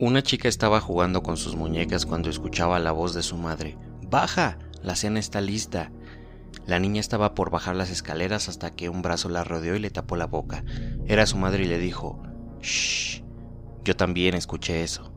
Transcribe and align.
Una 0.00 0.22
chica 0.22 0.46
estaba 0.46 0.80
jugando 0.80 1.24
con 1.24 1.36
sus 1.36 1.56
muñecas 1.56 2.06
cuando 2.06 2.30
escuchaba 2.30 2.78
la 2.78 2.92
voz 2.92 3.14
de 3.14 3.24
su 3.24 3.36
madre. 3.36 3.76
Baja, 4.08 4.56
la 4.80 4.94
cena 4.94 5.18
está 5.18 5.40
lista. 5.40 5.90
La 6.68 6.78
niña 6.78 7.00
estaba 7.00 7.34
por 7.34 7.50
bajar 7.50 7.74
las 7.74 7.90
escaleras 7.90 8.48
hasta 8.48 8.70
que 8.70 8.88
un 8.88 9.02
brazo 9.02 9.28
la 9.28 9.42
rodeó 9.42 9.74
y 9.74 9.80
le 9.80 9.90
tapó 9.90 10.14
la 10.14 10.26
boca. 10.26 10.62
Era 11.08 11.26
su 11.26 11.36
madre 11.36 11.64
y 11.64 11.66
le 11.66 11.78
dijo, 11.78 12.22
Shh, 12.62 13.24
yo 13.82 13.96
también 13.96 14.36
escuché 14.36 14.84
eso. 14.84 15.12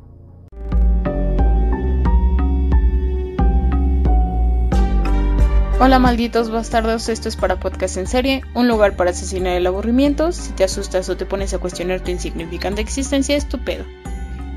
Hola 5.79 5.99
malditos 5.99 6.49
bastardos, 6.49 7.07
esto 7.07 7.29
es 7.29 7.35
para 7.35 7.59
Podcast 7.59 7.97
en 7.97 8.07
Serie, 8.07 8.41
un 8.55 8.67
lugar 8.67 8.95
para 8.95 9.11
asesinar 9.11 9.57
el 9.57 9.67
aburrimiento. 9.67 10.31
Si 10.31 10.53
te 10.53 10.63
asustas 10.63 11.07
o 11.09 11.17
te 11.17 11.27
pones 11.27 11.53
a 11.53 11.59
cuestionar 11.59 12.01
tu 12.01 12.09
insignificante 12.09 12.81
existencia, 12.81 13.35
es 13.35 13.47
tu 13.47 13.63
pedo. 13.63 13.85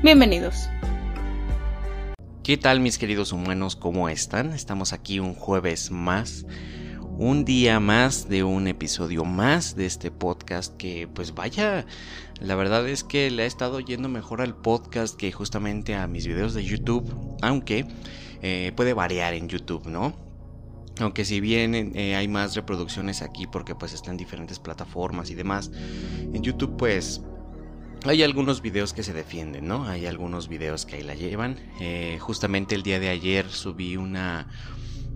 Bienvenidos. 0.05 0.69
¿Qué 2.43 2.57
tal 2.57 2.79
mis 2.79 2.99
queridos 2.99 3.33
humanos? 3.33 3.75
¿Cómo 3.75 4.07
están? 4.07 4.53
Estamos 4.53 4.93
aquí 4.93 5.19
un 5.19 5.33
jueves 5.33 5.89
más, 5.89 6.45
un 7.17 7.43
día 7.43 7.79
más 7.79 8.29
de 8.29 8.43
un 8.43 8.67
episodio 8.67 9.25
más 9.25 9.75
de 9.75 9.87
este 9.87 10.11
podcast 10.11 10.77
que 10.77 11.07
pues 11.07 11.33
vaya, 11.33 11.87
la 12.39 12.53
verdad 12.53 12.87
es 12.87 13.03
que 13.03 13.31
le 13.31 13.41
ha 13.41 13.45
estado 13.47 13.79
yendo 13.79 14.07
mejor 14.07 14.41
al 14.41 14.55
podcast 14.55 15.17
que 15.17 15.31
justamente 15.31 15.95
a 15.95 16.05
mis 16.05 16.27
videos 16.27 16.53
de 16.53 16.63
YouTube, 16.63 17.11
aunque 17.41 17.87
eh, 18.43 18.73
puede 18.75 18.93
variar 18.93 19.33
en 19.33 19.49
YouTube, 19.49 19.87
¿no? 19.87 20.15
Aunque 20.99 21.25
si 21.25 21.39
bien 21.39 21.73
eh, 21.95 22.15
hay 22.15 22.27
más 22.27 22.55
reproducciones 22.55 23.23
aquí 23.23 23.47
porque 23.47 23.73
pues 23.73 23.91
están 23.93 24.11
en 24.11 24.17
diferentes 24.17 24.59
plataformas 24.59 25.31
y 25.31 25.33
demás, 25.33 25.71
en 26.31 26.43
YouTube 26.43 26.77
pues 26.77 27.23
hay 28.11 28.23
algunos 28.23 28.61
videos 28.61 28.93
que 28.93 29.03
se 29.03 29.13
defienden, 29.13 29.67
¿no? 29.67 29.87
Hay 29.87 30.05
algunos 30.05 30.47
videos 30.47 30.85
que 30.85 30.97
ahí 30.97 31.03
la 31.03 31.15
llevan. 31.15 31.57
Eh, 31.79 32.17
justamente 32.19 32.75
el 32.75 32.83
día 32.83 32.99
de 32.99 33.09
ayer 33.09 33.49
subí 33.49 33.97
una, 33.97 34.47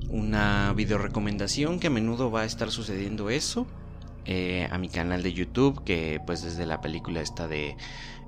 una 0.09 0.73
video 0.73 0.97
recomendación 0.97 1.79
que 1.79 1.87
a 1.87 1.89
menudo 1.89 2.31
va 2.31 2.41
a 2.41 2.45
estar 2.45 2.71
sucediendo 2.71 3.29
eso. 3.29 3.67
Eh, 4.25 4.67
a 4.69 4.77
mi 4.77 4.89
canal 4.89 5.23
de 5.23 5.33
YouTube, 5.33 5.83
que 5.83 6.21
pues 6.25 6.43
desde 6.43 6.65
la 6.65 6.81
película 6.81 7.21
esta 7.21 7.47
de 7.47 7.75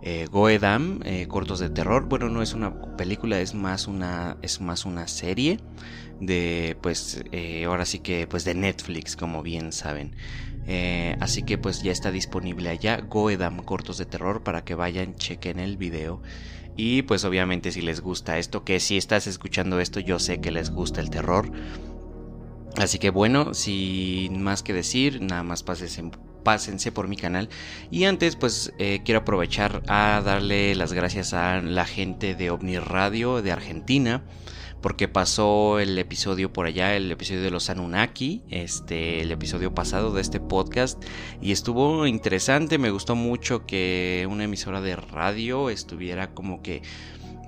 eh, 0.02 0.28
Goedam, 0.32 1.00
cortos 1.28 1.60
de 1.60 1.70
terror. 1.70 2.08
Bueno, 2.08 2.30
no 2.30 2.42
es 2.42 2.54
una 2.54 2.96
película, 2.98 3.40
es 3.40 3.54
más 3.54 3.88
una, 3.88 4.38
es 4.42 4.62
más 4.62 4.86
una 4.86 5.08
serie 5.08 5.60
de, 6.20 6.76
pues, 6.82 7.24
ahora 7.68 7.86
sí 7.86 8.00
que, 8.00 8.26
pues 8.26 8.46
de 8.46 8.56
Netflix, 8.56 9.16
como 9.16 9.44
bien 9.44 9.72
saben. 9.72 10.16
Eh, 10.68 11.16
así 11.20 11.44
que 11.44 11.58
pues 11.58 11.82
ya 11.82 11.92
está 11.92 12.12
disponible 12.12 12.70
allá 12.70 12.98
Goedam 13.02 13.64
Cortos 13.64 13.98
de 13.98 14.06
Terror 14.06 14.44
para 14.44 14.64
que 14.64 14.76
vayan, 14.76 15.16
chequen 15.16 15.60
el 15.60 15.78
video. 15.78 16.22
Y 16.78 17.02
pues 17.04 17.26
obviamente 17.26 17.72
si 17.72 17.82
les 17.82 18.02
gusta 18.02 18.38
esto, 18.38 18.64
que 18.64 18.80
si 18.80 18.98
estás 18.98 19.28
escuchando 19.28 19.80
esto 19.80 20.00
yo 20.00 20.20
sé 20.20 20.40
que 20.40 20.52
les 20.52 20.72
gusta 20.72 21.02
el 21.02 21.10
terror. 21.10 21.52
Así 22.78 23.00
que 23.00 23.10
bueno, 23.10 23.54
sin 23.54 24.42
más 24.42 24.64
que 24.64 24.74
decir, 24.74 25.22
nada 25.22 25.44
más 25.44 25.64
pásense 25.64 26.92
por 26.92 27.08
mi 27.08 27.18
canal. 27.18 27.50
Y 27.90 28.06
antes, 28.06 28.38
pues 28.38 28.74
eh, 28.80 29.02
quiero 29.04 29.22
aprovechar 29.22 29.84
a 29.88 30.22
darle 30.24 30.74
las 30.76 30.94
gracias 30.94 31.34
a 31.34 31.62
la 31.62 31.86
gente 31.86 32.34
de 32.34 32.50
OVNI 32.50 32.80
Radio 32.80 33.42
de 33.42 33.52
Argentina 33.52 34.24
porque 34.82 35.08
pasó 35.08 35.80
el 35.80 35.98
episodio 35.98 36.52
por 36.52 36.66
allá, 36.66 36.96
el 36.96 37.12
episodio 37.12 37.42
de 37.42 37.52
los 37.52 37.70
Anunnaki, 37.70 38.44
este, 38.50 39.22
el 39.22 39.32
episodio 39.32 39.74
pasado 39.74 40.14
de 40.14 40.22
este 40.22 40.40
podcast, 40.40 41.02
y 41.42 41.52
estuvo 41.52 42.08
interesante, 42.08 42.78
me 42.78 42.92
gustó 42.92 43.16
mucho 43.16 43.66
que 43.66 44.28
una 44.30 44.46
emisora 44.46 44.82
de 44.82 44.96
radio 44.96 45.70
estuviera 45.70 46.34
como 46.34 46.62
que 46.62 46.82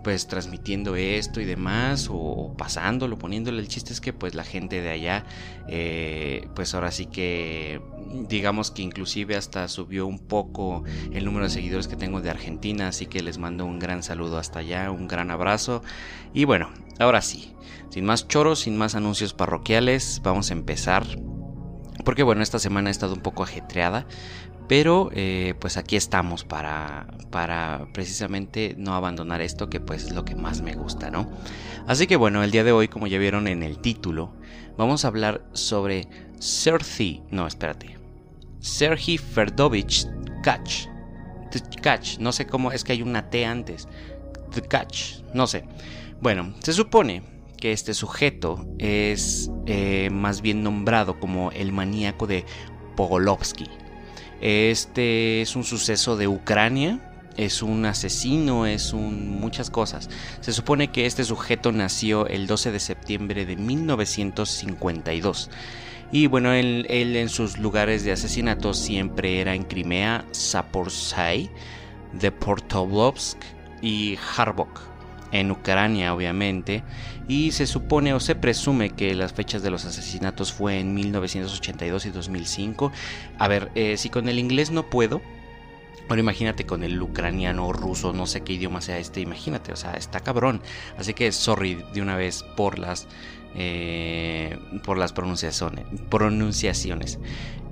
pues 0.04 0.28
transmitiendo 0.28 0.96
esto 0.96 1.40
y 1.40 1.46
demás 1.46 2.10
o, 2.12 2.54
pasándolo, 2.58 3.18
poniéndole 3.18 3.60
el 3.60 3.68
chiste 3.68 3.94
es 3.94 4.02
que 4.02 4.14
pues 4.14 4.36
la 4.36 4.44
gente 4.44 4.82
de 4.82 4.90
allá 4.90 5.26
eh, 5.68 6.48
pues 6.56 6.76
ahora 6.76 6.92
sí 6.92 7.06
que 7.06 7.82
digamos 8.28 8.72
que 8.72 8.82
inclusive 8.82 9.36
hasta 9.36 9.68
subió 9.68 10.06
un 10.06 10.20
poco 10.20 10.84
el 11.12 11.26
número 11.26 11.46
de 11.46 11.52
seguidores 11.52 11.88
que 11.88 11.96
tengo 11.96 12.22
de 12.22 12.30
Argentina 12.30 12.90
así 12.90 13.06
que 13.06 13.24
les 13.24 13.38
mando 13.38 13.66
un 13.66 13.80
gran 13.80 14.04
saludo 14.04 14.38
hasta 14.38 14.60
allá, 14.60 14.92
un 14.92 15.08
gran 15.08 15.32
abrazo. 15.32 15.84
Y 16.34 16.46
bueno, 16.46 16.70
ahora 17.00 17.22
sí, 17.22 17.54
sin 17.90 18.06
más 18.06 18.28
choros, 18.28 18.60
sin 18.60 18.78
más 18.78 18.96
anuncios 18.96 19.34
parroquiales, 19.34 20.22
vamos 20.24 20.50
a 20.50 20.54
empezar 20.54 21.06
porque 22.04 22.24
bueno, 22.24 22.42
esta 22.42 22.60
semana 22.60 22.90
ha 22.90 22.92
estado 22.92 23.14
un 23.14 23.22
poco 23.22 23.44
ajetreada, 23.44 24.06
pero 24.68 25.10
eh, 25.14 25.56
pues 25.60 25.78
aquí 25.78 25.96
estamos 25.96 26.44
para, 26.44 27.08
para 27.30 27.88
precisamente 27.94 28.76
no 28.78 28.96
abandonar 28.96 29.42
esto 29.42 29.70
que 29.70 29.80
pues 29.80 30.06
es 30.06 30.14
lo 30.14 30.26
que 30.26 30.36
más 30.36 30.62
me 30.62 30.74
gusta, 30.74 31.12
¿no? 31.12 31.30
Así 31.88 32.08
que 32.08 32.16
bueno, 32.16 32.44
el 32.44 32.52
día 32.52 32.64
de 32.64 32.72
hoy, 32.72 32.88
como 32.88 33.08
ya 33.08 33.18
vieron 33.18 33.48
en 33.48 33.64
el 33.64 33.80
título, 33.80 34.34
vamos 34.78 35.04
a 35.04 35.10
hablar 35.10 35.46
sobre 35.54 36.08
Serhi, 36.40 37.22
no, 37.30 37.46
espérate, 37.46 37.98
Serhi 38.60 39.18
Ferdovich 39.18 40.08
Tkach. 40.42 40.88
Tkach, 41.52 42.18
no 42.20 42.32
sé 42.32 42.48
cómo, 42.48 42.72
es 42.72 42.84
que 42.84 42.94
hay 42.94 43.02
una 43.02 43.30
T 43.30 43.46
antes. 43.46 43.88
Tkach, 44.52 45.24
no 45.34 45.46
sé. 45.46 45.66
Bueno, 46.22 46.54
se 46.60 46.74
supone 46.74 47.22
que 47.58 47.74
este 47.74 47.94
sujeto 47.94 48.66
es 48.80 49.52
eh, 49.66 50.10
más 50.12 50.42
bien 50.42 50.64
nombrado 50.64 51.20
como 51.20 51.52
el 51.52 51.72
maníaco 51.72 52.28
de 52.28 52.46
Pogolovsky 52.96 53.83
este 54.42 55.42
es 55.42 55.56
un 55.56 55.64
suceso 55.64 56.18
de 56.18 56.28
Ucrania, 56.28 57.00
es 57.38 57.62
un 57.62 57.86
asesino, 57.86 58.66
es 58.66 58.94
un 58.94 59.40
muchas 59.40 59.70
cosas. 59.70 60.10
Se 60.42 60.54
supone 60.54 60.90
que 60.90 61.06
este 61.06 61.24
sujeto 61.24 61.72
nació 61.72 62.28
el 62.28 62.48
12 62.48 62.72
de 62.72 62.80
septiembre 62.80 63.46
de 63.46 63.56
1952. 63.56 65.50
Y 66.12 66.28
bueno, 66.28 66.54
él, 66.54 66.86
en 66.90 67.30
sus 67.30 67.58
lugares 67.58 68.04
de 68.04 68.12
asesinato 68.12 68.74
siempre 68.74 69.42
era 69.42 69.56
en 69.56 69.64
Crimea, 69.64 70.26
Zaporizhzhia, 70.34 71.50
de 72.14 72.32
Portolovsk 72.32 73.40
y 73.82 74.20
Harbok 74.38 74.93
en 75.34 75.52
Ucrania 75.52 76.14
obviamente, 76.14 76.84
y 77.28 77.52
se 77.52 77.68
supone 77.68 78.14
o 78.14 78.20
se 78.22 78.36
presume 78.36 78.92
que 78.92 79.14
las 79.16 79.34
fechas 79.34 79.62
de 79.64 79.72
los 79.72 79.84
asesinatos 79.84 80.54
fue 80.54 80.80
en 80.80 80.94
1982 80.94 82.06
y 82.06 82.10
2005. 82.12 82.92
A 83.38 83.48
ver, 83.50 83.72
eh, 83.76 83.98
si 83.98 84.10
con 84.10 84.30
el 84.30 84.40
inglés 84.40 84.72
no 84.72 84.90
puedo, 84.90 85.22
Ahora 86.10 86.20
imagínate 86.20 86.66
con 86.66 86.84
el 86.84 87.02
ucraniano, 87.02 87.72
ruso, 87.72 88.12
no 88.12 88.28
sé 88.28 88.42
qué 88.42 88.54
idioma 88.54 88.82
sea 88.82 88.98
este, 88.98 89.22
imagínate, 89.22 89.72
o 89.72 89.78
sea, 89.78 89.94
está 89.94 90.20
cabrón. 90.20 90.62
Así 90.98 91.14
que 91.14 91.32
sorry 91.32 91.82
de 91.94 92.02
una 92.02 92.18
vez 92.18 92.44
por 92.58 92.78
las 92.78 93.08
eh, 93.56 94.60
por 94.84 94.98
las 94.98 95.14
pronunciaciones. 95.14 95.86
pronunciaciones. 96.10 97.20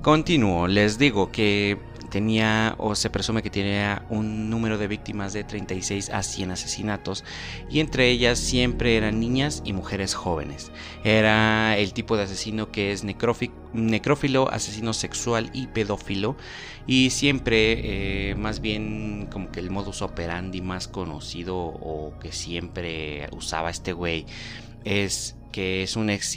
Continúo, 0.01 0.67
les 0.67 0.97
digo 0.97 1.31
que 1.31 1.78
tenía 2.11 2.75
o 2.77 2.94
se 2.94 3.09
presume 3.09 3.41
que 3.41 3.49
tenía 3.49 4.05
un 4.09 4.51
número 4.51 4.77
de 4.77 4.88
víctimas 4.88 5.33
de 5.33 5.44
36 5.44 6.11
a 6.11 6.22
100 6.22 6.51
asesinatos 6.51 7.23
y 7.69 7.79
entre 7.79 8.09
ellas 8.09 8.38
siempre 8.38 8.97
eran 8.97 9.19
niñas 9.19 9.63
y 9.66 9.73
mujeres 9.73 10.13
jóvenes. 10.13 10.72
Era 11.03 11.77
el 11.77 11.94
tipo 11.94 12.17
de 12.17 12.23
asesino 12.23 12.72
que 12.72 12.91
es 12.91 13.03
necrófilo, 13.03 14.51
asesino 14.51 14.94
sexual 14.94 15.49
y 15.53 15.67
pedófilo 15.67 16.35
y 16.85 17.09
siempre 17.09 18.29
eh, 18.31 18.35
más 18.35 18.59
bien 18.59 19.28
como 19.31 19.49
que 19.49 19.61
el 19.61 19.72
modus 19.72 20.03
operandi 20.03 20.61
más 20.61 20.88
conocido 20.88 21.57
o 21.57 22.13
que 22.19 22.31
siempre 22.31 23.29
usaba 23.31 23.69
este 23.69 23.93
güey 23.93 24.25
es 24.83 25.38
que 25.51 25.84
es 25.84 25.95
un 25.95 26.09
ex, 26.09 26.35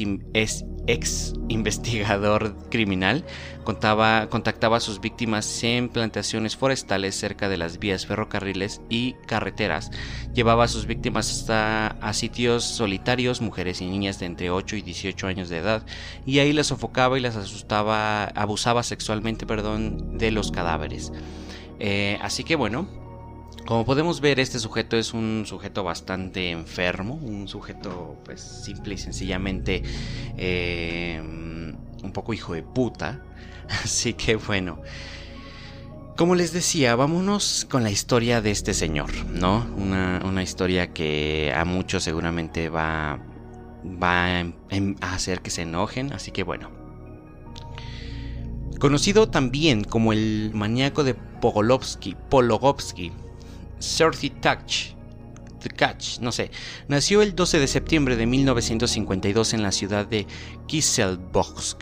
investigador 1.49 2.57
criminal, 2.71 3.25
contaba, 3.65 4.29
contactaba 4.29 4.79
a 4.79 4.81
sus 4.81 5.01
víctimas 5.01 5.63
en 5.65 5.89
plantaciones 5.89 6.57
forestales 6.57 7.15
cerca 7.15 7.49
de 7.49 7.57
las 7.57 7.79
vías 7.79 8.07
ferrocarriles 8.07 8.81
y 8.89 9.15
carreteras. 9.27 9.91
Llevaba 10.35 10.65
a 10.65 10.69
sus 10.69 10.87
víctimas 10.87 11.31
hasta 11.31 11.87
a 11.87 12.13
sitios 12.13 12.65
solitarios, 12.65 13.41
mujeres 13.41 13.81
y 13.81 13.87
niñas 13.87 14.19
de 14.19 14.27
entre 14.27 14.51
8 14.51 14.77
y 14.77 14.83
18 14.83 15.27
años 15.27 15.49
de 15.49 15.59
edad, 15.59 15.87
y 16.27 16.39
ahí 16.41 16.53
las 16.53 16.69
sofocaba 16.69 17.19
y 17.19 17.21
las 17.21 17.37
asustaba, 17.37 18.25
abusaba 18.25 18.83
sexualmente, 18.83 19.47
perdón, 19.47 20.19
de 20.19 20.31
los 20.31 20.51
cadáveres. 20.51 21.13
Eh, 21.79 22.19
así 22.23 22.45
que 22.45 22.57
bueno, 22.57 23.04
como 23.67 23.85
podemos 23.85 24.21
ver, 24.21 24.41
este 24.41 24.59
sujeto 24.59 24.97
es 24.97 25.15
un 25.15 25.45
sujeto 25.47 25.85
bastante 25.85 26.51
enfermo, 26.51 27.15
un 27.15 27.49
sujeto 27.49 28.17
pues 28.25 28.41
simple 28.41 28.95
y 28.95 28.99
sencillamente 28.99 29.83
eh, 30.37 31.21
un 31.23 32.13
poco 32.13 32.35
hijo 32.35 32.53
de 32.55 32.63
puta. 32.63 33.23
Así 33.83 34.13
que 34.13 34.37
bueno, 34.37 34.83
como 36.17 36.37
les 36.37 36.53
decía, 36.53 36.95
vámonos 36.95 37.67
con 37.69 37.83
la 37.83 37.91
historia 37.91 38.41
de 38.41 38.53
este 38.53 38.73
señor, 38.73 39.11
¿no? 39.27 39.67
Una, 39.77 40.43
historia 40.43 40.93
que 40.93 41.53
a 41.57 41.65
muchos 41.65 42.05
seguramente 42.05 42.69
va, 42.69 43.19
va 43.85 44.41
a 44.41 45.15
hacer 45.15 45.41
que 45.41 45.51
se 45.51 45.63
enojen, 45.63 46.13
así 46.13 46.31
que 46.31 46.43
bueno. 46.45 46.71
Conocido 48.79 49.29
también 49.29 49.83
como 49.83 50.13
el 50.13 50.51
maníaco 50.53 51.03
de 51.03 51.15
Pogolovsky, 51.15 52.17
Pologovsky, 52.29 53.11
Serthi 53.85 54.31
Touch 54.31 54.95
Tkach, 55.69 56.21
no 56.21 56.33
sé, 56.33 56.51
nació 56.89 57.23
el 57.23 57.35
12 57.35 57.59
de 57.59 57.67
septiembre 57.67 58.17
de 58.17 58.27
1952 58.27 59.55
en 59.55 59.63
la 59.63 59.73
ciudad 59.73 60.07
de 60.07 60.27
Kiselbogsk, 60.67 61.81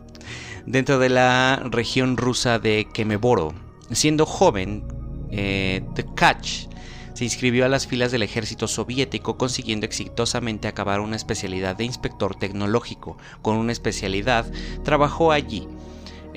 dentro 0.66 0.98
de 0.98 1.08
la 1.08 1.62
región 1.70 2.16
rusa 2.16 2.58
de 2.58 2.86
Kemeboro. 2.92 3.54
Siendo 3.90 4.26
joven, 4.26 4.84
eh, 5.30 5.82
se 7.14 7.24
inscribió 7.24 7.64
a 7.64 7.68
las 7.68 7.86
filas 7.86 8.12
del 8.12 8.22
ejército 8.22 8.68
soviético 8.68 9.38
consiguiendo 9.38 9.86
exitosamente 9.86 10.68
acabar 10.68 11.00
una 11.00 11.16
especialidad 11.16 11.76
de 11.76 11.84
inspector 11.84 12.34
tecnológico. 12.34 13.16
Con 13.40 13.56
una 13.56 13.72
especialidad, 13.72 14.50
trabajó 14.84 15.32
allí. 15.32 15.66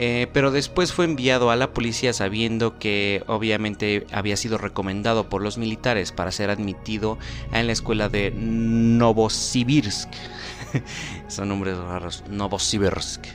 Eh, 0.02 0.28
pero 0.32 0.50
después 0.52 0.94
fue 0.94 1.04
enviado 1.04 1.52
a 1.52 1.58
la 1.58 1.74
policía 1.74 2.14
sabiendo 2.14 2.80
que 2.80 3.22
obviamente 3.28 4.08
había 4.14 4.38
sido 4.38 4.58
recomendado 4.58 5.28
por 5.28 5.42
los 5.42 5.58
militares 5.58 6.14
para 6.14 6.32
ser 6.32 6.50
admitido 6.50 7.18
en 7.52 7.68
la 7.68 7.74
escuela 7.74 8.08
de 8.08 8.32
Novosibirsk. 8.32 10.10
Son 11.28 11.50
nombres 11.50 11.78
raros. 11.78 12.24
Novosibirsk 12.30 13.26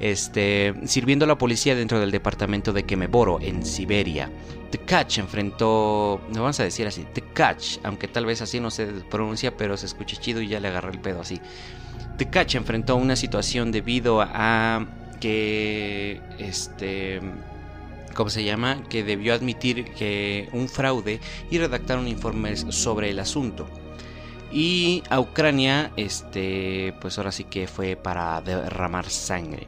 este, 0.00 0.74
sirviendo 0.84 1.24
a 1.24 1.28
la 1.28 1.38
policía 1.38 1.74
dentro 1.74 2.00
del 2.00 2.10
departamento 2.10 2.72
de 2.72 2.84
Kemeboro, 2.84 3.40
en 3.40 3.64
Siberia. 3.64 4.30
Tkach 4.70 5.18
enfrentó, 5.18 6.20
no 6.30 6.42
vamos 6.42 6.58
a 6.58 6.64
decir 6.64 6.86
así, 6.86 7.06
Tkach, 7.14 7.78
aunque 7.84 8.08
tal 8.08 8.26
vez 8.26 8.42
así 8.42 8.58
no 8.58 8.70
se 8.70 8.86
pronuncia, 8.86 9.56
pero 9.56 9.76
se 9.76 9.86
escucha 9.86 10.16
chido 10.20 10.40
y 10.40 10.48
ya 10.48 10.58
le 10.58 10.68
agarré 10.68 10.90
el 10.90 11.00
pedo 11.00 11.20
así. 11.20 11.40
Tkach 12.18 12.56
enfrentó 12.56 12.96
una 12.96 13.14
situación 13.14 13.70
debido 13.70 14.20
a 14.20 14.84
que, 15.24 16.20
este, 16.38 17.18
¿cómo 18.14 18.28
se 18.28 18.44
llama? 18.44 18.84
Que 18.90 19.02
debió 19.02 19.32
admitir 19.32 19.86
que 19.94 20.50
un 20.52 20.68
fraude 20.68 21.18
y 21.50 21.56
redactar 21.56 21.96
un 21.96 22.08
informe 22.08 22.54
sobre 22.56 23.08
el 23.08 23.18
asunto. 23.18 23.66
Y 24.52 25.02
a 25.08 25.20
Ucrania, 25.20 25.92
este, 25.96 26.92
pues 27.00 27.16
ahora 27.16 27.32
sí 27.32 27.44
que 27.44 27.66
fue 27.66 27.96
para 27.96 28.38
derramar 28.42 29.08
sangre. 29.08 29.66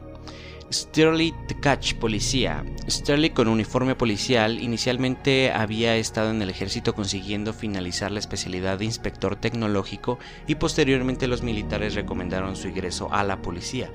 Sterling 0.71 1.33
Tkach, 1.47 1.93
policía. 1.95 2.65
Sterling 2.89 3.31
con 3.31 3.47
uniforme 3.47 3.95
policial 3.95 4.59
inicialmente 4.59 5.51
había 5.51 5.95
estado 5.95 6.31
en 6.31 6.41
el 6.41 6.49
ejército 6.49 6.93
consiguiendo 6.93 7.53
finalizar 7.53 8.11
la 8.11 8.19
especialidad 8.19 8.77
de 8.77 8.85
inspector 8.85 9.37
tecnológico 9.37 10.19
y 10.45 10.55
posteriormente 10.55 11.27
los 11.27 11.41
militares 11.41 11.95
recomendaron 11.95 12.57
su 12.57 12.67
ingreso 12.67 13.07
a 13.13 13.23
la 13.23 13.41
policía. 13.41 13.91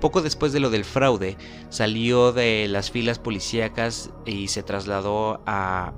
Poco 0.00 0.20
después 0.20 0.52
de 0.52 0.60
lo 0.60 0.70
del 0.70 0.84
fraude, 0.84 1.36
salió 1.68 2.32
de 2.32 2.66
las 2.68 2.90
filas 2.90 3.20
policíacas 3.20 4.10
y 4.24 4.48
se 4.48 4.64
trasladó 4.64 5.42
a 5.46 5.94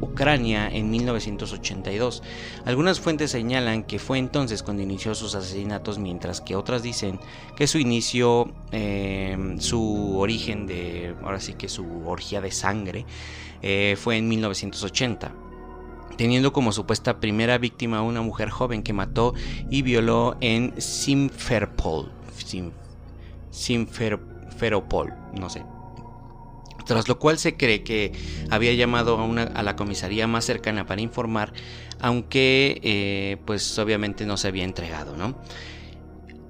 Ucrania 0.00 0.68
en 0.68 0.90
1982. 0.90 2.22
Algunas 2.64 3.00
fuentes 3.00 3.30
señalan 3.30 3.84
que 3.84 3.98
fue 3.98 4.18
entonces 4.18 4.62
cuando 4.62 4.82
inició 4.82 5.14
sus 5.14 5.34
asesinatos, 5.34 5.98
mientras 5.98 6.40
que 6.40 6.56
otras 6.56 6.82
dicen 6.82 7.20
que 7.56 7.66
su 7.66 7.78
inicio, 7.78 8.52
em, 8.72 9.58
su 9.60 10.18
origen 10.18 10.66
de, 10.66 11.14
ahora 11.22 11.40
sí 11.40 11.54
que 11.54 11.68
su 11.68 11.86
orgía 12.06 12.40
de 12.40 12.50
sangre, 12.50 13.06
eh, 13.62 13.96
fue 13.98 14.16
en 14.16 14.28
1980 14.28 15.32
teniendo 16.16 16.52
como 16.52 16.72
supuesta 16.72 17.20
primera 17.20 17.58
víctima 17.58 17.98
a 17.98 18.02
una 18.02 18.22
mujer 18.22 18.50
joven 18.50 18.82
que 18.82 18.92
mató 18.92 19.34
y 19.70 19.82
violó 19.82 20.36
en 20.40 20.74
Simferopol, 20.80 22.10
Simferopol, 23.50 25.14
no 25.38 25.48
sé, 25.48 25.62
tras 26.88 27.06
lo 27.06 27.18
cual 27.18 27.38
se 27.38 27.54
cree 27.54 27.82
que 27.82 28.12
había 28.48 28.72
llamado 28.72 29.20
a, 29.20 29.62
la 29.62 29.76
comisaría 29.76 30.26
más 30.26 30.46
cercana 30.46 30.86
para 30.86 31.02
informar, 31.02 31.52
aunque 32.00 32.80
eh, 32.82 33.36
pues 33.44 33.78
obviamente 33.78 34.24
no 34.24 34.38
se 34.38 34.48
había 34.48 34.64
entregado, 34.64 35.14
¿no? 35.14 35.36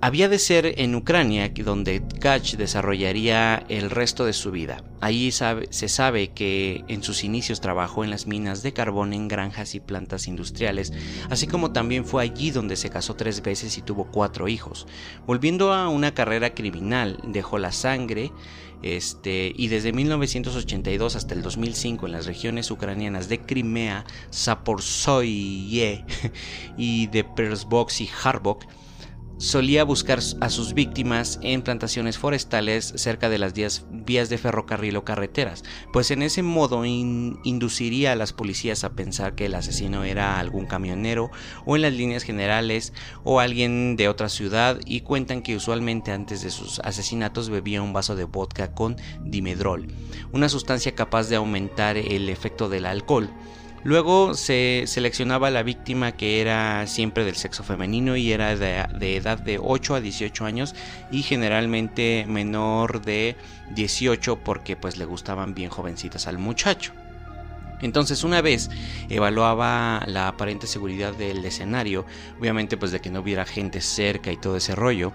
Había 0.00 0.28
de 0.28 0.38
ser 0.38 0.74
en 0.78 0.94
Ucrania 0.94 1.48
donde 1.48 1.98
Tkach 1.98 2.54
desarrollaría 2.54 3.64
el 3.68 3.90
resto 3.90 4.24
de 4.24 4.32
su 4.32 4.52
vida. 4.52 4.84
Allí 5.00 5.32
se 5.32 5.88
sabe 5.88 6.28
que 6.28 6.84
en 6.86 7.02
sus 7.02 7.24
inicios 7.24 7.60
trabajó 7.60 8.04
en 8.04 8.10
las 8.10 8.28
minas 8.28 8.62
de 8.62 8.72
carbón 8.72 9.12
en 9.12 9.26
granjas 9.26 9.74
y 9.74 9.80
plantas 9.80 10.28
industriales, 10.28 10.92
así 11.30 11.48
como 11.48 11.72
también 11.72 12.04
fue 12.04 12.22
allí 12.22 12.52
donde 12.52 12.76
se 12.76 12.90
casó 12.90 13.16
tres 13.16 13.42
veces 13.42 13.76
y 13.76 13.82
tuvo 13.82 14.04
cuatro 14.04 14.46
hijos. 14.46 14.86
Volviendo 15.26 15.72
a 15.72 15.88
una 15.88 16.14
carrera 16.14 16.54
criminal, 16.54 17.18
dejó 17.24 17.58
la 17.58 17.72
sangre, 17.72 18.30
este, 18.82 19.52
y 19.56 19.66
desde 19.66 19.92
1982 19.92 21.16
hasta 21.16 21.34
el 21.34 21.42
2005 21.42 22.06
en 22.06 22.12
las 22.12 22.26
regiones 22.26 22.70
ucranianas 22.70 23.28
de 23.28 23.40
Crimea, 23.40 24.04
Zaporzoye 24.32 26.04
y 26.78 27.08
de 27.08 27.24
Persbox 27.24 28.00
y 28.00 28.08
Harbok, 28.22 28.64
solía 29.38 29.84
buscar 29.84 30.18
a 30.40 30.50
sus 30.50 30.74
víctimas 30.74 31.38
en 31.42 31.62
plantaciones 31.62 32.18
forestales 32.18 32.92
cerca 32.96 33.28
de 33.28 33.38
las 33.38 33.54
vías 33.54 34.28
de 34.28 34.38
ferrocarril 34.38 34.96
o 34.96 35.04
carreteras, 35.04 35.64
pues 35.92 36.10
en 36.10 36.22
ese 36.22 36.42
modo 36.42 36.84
induciría 36.84 38.12
a 38.12 38.16
las 38.16 38.32
policías 38.32 38.84
a 38.84 38.92
pensar 38.92 39.34
que 39.34 39.46
el 39.46 39.54
asesino 39.54 40.04
era 40.04 40.38
algún 40.38 40.66
camionero 40.66 41.30
o 41.64 41.76
en 41.76 41.82
las 41.82 41.92
líneas 41.92 42.24
generales 42.24 42.92
o 43.24 43.40
alguien 43.40 43.96
de 43.96 44.08
otra 44.08 44.28
ciudad 44.28 44.80
y 44.84 45.02
cuentan 45.02 45.42
que 45.42 45.56
usualmente 45.56 46.10
antes 46.10 46.42
de 46.42 46.50
sus 46.50 46.80
asesinatos 46.80 47.48
bebía 47.48 47.80
un 47.80 47.92
vaso 47.92 48.16
de 48.16 48.24
vodka 48.24 48.74
con 48.74 48.96
dimedrol, 49.24 49.86
una 50.32 50.48
sustancia 50.48 50.94
capaz 50.94 51.28
de 51.28 51.36
aumentar 51.36 51.96
el 51.96 52.28
efecto 52.28 52.68
del 52.68 52.86
alcohol. 52.86 53.30
Luego 53.84 54.34
se 54.34 54.84
seleccionaba 54.86 55.50
la 55.50 55.62
víctima 55.62 56.12
que 56.12 56.40
era 56.40 56.86
siempre 56.86 57.24
del 57.24 57.36
sexo 57.36 57.62
femenino 57.62 58.16
y 58.16 58.32
era 58.32 58.56
de, 58.56 59.16
edad 59.16 59.38
de 59.38 59.58
8 59.62 59.94
a 59.94 60.00
18 60.00 60.44
años 60.44 60.74
y 61.10 61.22
generalmente 61.22 62.24
menor 62.28 63.02
de 63.02 63.36
18 63.74 64.40
porque 64.40 64.76
pues 64.76 64.96
le 64.96 65.04
gustaban 65.04 65.54
bien 65.54 65.70
jovencitas 65.70 66.26
al 66.26 66.38
muchacho. 66.38 66.92
Entonces 67.80 68.24
una 68.24 68.42
vez 68.42 68.70
evaluaba 69.08 70.02
la 70.06 70.26
aparente 70.26 70.66
seguridad 70.66 71.14
del 71.14 71.44
escenario, 71.44 72.04
obviamente 72.40 72.76
pues 72.76 72.90
de 72.90 73.00
que 73.00 73.10
no 73.10 73.20
hubiera 73.20 73.44
gente 73.44 73.80
cerca 73.80 74.32
y 74.32 74.36
todo 74.36 74.56
ese 74.56 74.74
rollo, 74.74 75.12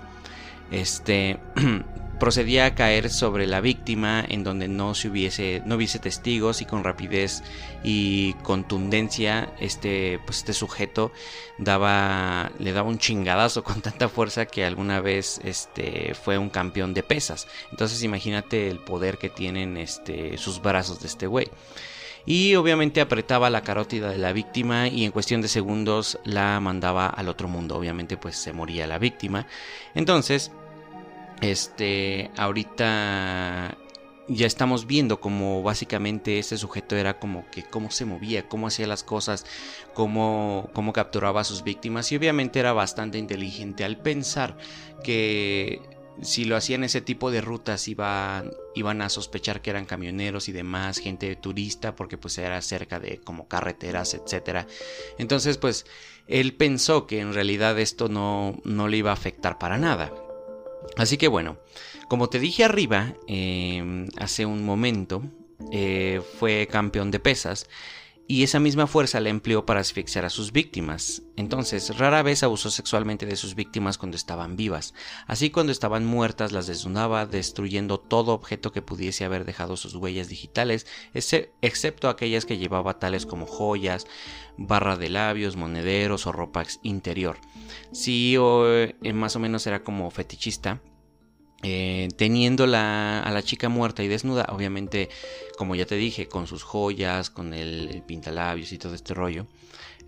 este 0.71 1.39
procedía 2.19 2.65
a 2.65 2.75
caer 2.75 3.09
sobre 3.09 3.47
la 3.47 3.61
víctima 3.61 4.23
en 4.27 4.43
donde 4.43 4.67
no 4.67 4.95
se 4.95 5.09
hubiese 5.09 5.61
no 5.65 5.75
hubiese 5.75 5.99
testigos 5.99 6.61
y 6.61 6.65
con 6.65 6.83
rapidez 6.83 7.43
y 7.83 8.33
contundencia 8.43 9.53
este 9.59 10.19
pues 10.25 10.39
este 10.39 10.53
sujeto 10.53 11.11
daba 11.57 12.51
le 12.59 12.71
daba 12.71 12.89
un 12.89 12.97
chingadazo 12.97 13.63
con 13.63 13.81
tanta 13.81 14.09
fuerza 14.09 14.45
que 14.45 14.65
alguna 14.65 15.01
vez 15.01 15.39
este 15.43 16.13
fue 16.13 16.37
un 16.37 16.49
campeón 16.49 16.93
de 16.93 17.03
pesas. 17.03 17.47
Entonces 17.71 18.03
imagínate 18.03 18.69
el 18.69 18.79
poder 18.79 19.17
que 19.17 19.29
tienen 19.29 19.77
este 19.77 20.37
sus 20.37 20.61
brazos 20.61 21.01
de 21.01 21.07
este 21.07 21.27
güey. 21.27 21.49
Y 22.25 22.55
obviamente 22.55 23.01
apretaba 23.01 23.49
la 23.49 23.63
carótida 23.63 24.09
de 24.09 24.17
la 24.17 24.31
víctima 24.31 24.87
y 24.87 25.03
en 25.03 25.11
cuestión 25.11 25.41
de 25.41 25.49
segundos 25.49 26.17
la 26.23 26.57
mandaba 26.61 27.07
al 27.07 27.27
otro 27.27 27.49
mundo. 27.49 27.75
Obviamente 27.75 28.15
pues 28.15 28.37
se 28.37 28.53
moría 28.53 28.87
la 28.87 28.97
víctima. 28.97 29.45
Entonces 29.93 30.51
este, 31.43 32.31
ahorita 32.37 33.77
ya 34.29 34.47
estamos 34.47 34.87
viendo 34.87 35.19
como 35.19 35.61
básicamente 35.63 36.39
ese 36.39 36.57
sujeto 36.57 36.95
era 36.95 37.19
como 37.19 37.45
que 37.51 37.63
cómo 37.63 37.91
se 37.91 38.05
movía, 38.05 38.47
cómo 38.47 38.67
hacía 38.67 38.87
las 38.87 39.03
cosas, 39.03 39.45
cómo, 39.93 40.69
cómo 40.73 40.93
capturaba 40.93 41.41
a 41.41 41.43
sus 41.43 41.63
víctimas 41.63 42.11
y 42.11 42.15
obviamente 42.15 42.59
era 42.59 42.73
bastante 42.73 43.17
inteligente 43.17 43.83
al 43.83 43.97
pensar 43.97 44.57
que 45.03 45.81
si 46.21 46.45
lo 46.45 46.55
hacían 46.55 46.83
ese 46.83 47.01
tipo 47.01 47.31
de 47.31 47.41
rutas 47.41 47.87
iban, 47.87 48.51
iban 48.75 49.01
a 49.01 49.09
sospechar 49.09 49.61
que 49.61 49.71
eran 49.71 49.85
camioneros 49.85 50.47
y 50.47 50.51
demás, 50.51 50.99
gente 50.99 51.35
turista, 51.35 51.95
porque 51.95 52.17
pues 52.17 52.37
era 52.37 52.61
cerca 52.61 52.99
de 52.99 53.19
como 53.19 53.47
carreteras, 53.47 54.13
etcétera. 54.13 54.67
Entonces 55.17 55.57
pues 55.57 55.85
él 56.27 56.55
pensó 56.55 57.07
que 57.07 57.19
en 57.19 57.33
realidad 57.33 57.77
esto 57.79 58.07
no, 58.07 58.61
no 58.63 58.87
le 58.87 58.97
iba 58.97 59.09
a 59.09 59.15
afectar 59.15 59.57
para 59.57 59.77
nada. 59.77 60.13
Así 60.97 61.17
que 61.17 61.27
bueno, 61.27 61.57
como 62.07 62.29
te 62.29 62.39
dije 62.39 62.63
arriba, 62.63 63.13
em, 63.27 64.07
hace 64.17 64.45
un 64.45 64.65
momento, 64.65 65.23
eh, 65.71 66.21
fue 66.39 66.67
campeón 66.67 67.11
de 67.11 67.19
pesas 67.19 67.67
y 68.27 68.43
esa 68.43 68.59
misma 68.59 68.87
fuerza 68.87 69.19
la 69.19 69.29
empleó 69.29 69.65
para 69.65 69.81
asfixiar 69.81 70.23
a 70.23 70.29
sus 70.29 70.51
víctimas. 70.53 71.23
Entonces, 71.35 71.97
rara 71.97 72.23
vez 72.23 72.41
abusó 72.43 72.71
sexualmente 72.71 73.25
de 73.25 73.35
sus 73.35 73.53
víctimas 73.55 73.97
cuando 73.97 74.15
estaban 74.15 74.55
vivas. 74.55 74.93
Así 75.27 75.49
cuando 75.49 75.71
estaban 75.71 76.05
muertas 76.05 76.51
las 76.51 76.67
desnudaba, 76.67 77.25
destruyendo 77.25 77.99
todo 77.99 78.33
objeto 78.33 78.71
que 78.71 78.81
pudiese 78.81 79.25
haber 79.25 79.43
dejado 79.43 79.75
sus 79.75 79.95
huellas 79.95 80.29
digitales, 80.29 80.87
excepto 81.13 82.07
aquellas 82.07 82.45
que 82.45 82.57
llevaba 82.57 82.97
tales 82.99 83.25
como 83.25 83.45
joyas, 83.45 84.07
barra 84.57 84.95
de 84.95 85.09
labios, 85.09 85.57
monederos 85.57 86.25
o 86.25 86.31
ropa 86.31 86.63
interior. 86.81 87.37
Sí, 87.91 88.37
o, 88.37 88.65
eh, 88.67 88.95
más 89.13 89.35
o 89.35 89.39
menos 89.39 89.67
era 89.67 89.83
como 89.83 90.09
fetichista. 90.11 90.81
Eh, 91.63 92.09
teniendo 92.17 92.67
la, 92.67 93.21
a 93.21 93.31
la 93.31 93.41
chica 93.41 93.69
muerta 93.69 94.03
y 94.03 94.09
desnuda, 94.09 94.47
obviamente, 94.49 95.09
como 95.57 95.75
ya 95.75 95.85
te 95.85 95.95
dije, 95.95 96.27
con 96.27 96.45
sus 96.45 96.61
joyas, 96.61 97.29
con 97.29 97.53
el, 97.53 98.03
pintalabios 98.05 98.73
y 98.73 98.77
todo 98.77 98.93
este 98.93 99.13
rollo, 99.13 99.47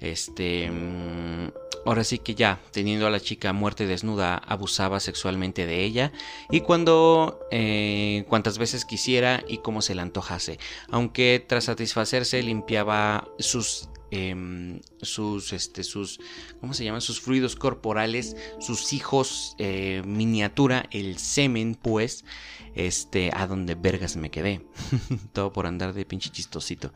Este, 0.01 0.69
mm, 0.69 1.51
ahora 1.85 2.03
sí 2.03 2.19
que 2.19 2.35
ya, 2.35 2.59
teniendo 2.71 3.07
a 3.07 3.09
la 3.09 3.21
chica 3.21 3.53
muerta 3.53 3.83
y 3.83 3.87
desnuda, 3.87 4.35
abusaba 4.37 4.99
sexualmente 4.99 5.65
de 5.65 5.85
ella 5.85 6.11
y 6.51 6.59
cuando, 6.59 7.39
eh, 7.51 8.25
cuantas 8.27 8.57
veces 8.57 8.83
quisiera 8.83 9.41
y 9.47 9.59
como 9.59 9.81
se 9.81 9.95
le 9.95 10.01
antojase, 10.01 10.59
aunque 10.89 11.43
tras 11.47 11.65
satisfacerse 11.65 12.43
limpiaba 12.43 13.29
sus 13.39 13.87
em, 14.11 14.81
sus, 15.01 15.53
este, 15.53 15.83
sus, 15.83 16.19
¿cómo 16.59 16.73
se 16.73 16.83
llaman? 16.83 17.01
Sus 17.01 17.19
fluidos 17.19 17.55
corporales, 17.55 18.35
sus 18.59 18.93
hijos 18.93 19.55
eh, 19.57 20.01
miniatura, 20.05 20.87
el 20.91 21.17
semen, 21.17 21.75
pues, 21.75 22.25
este, 22.75 23.31
a 23.33 23.47
donde 23.47 23.75
vergas 23.75 24.15
me 24.15 24.31
quedé. 24.31 24.65
Todo 25.33 25.53
por 25.53 25.67
andar 25.67 25.93
de 25.93 26.05
pinche 26.05 26.29
chistosito. 26.29 26.93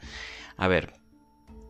A 0.58 0.68
ver, 0.68 0.99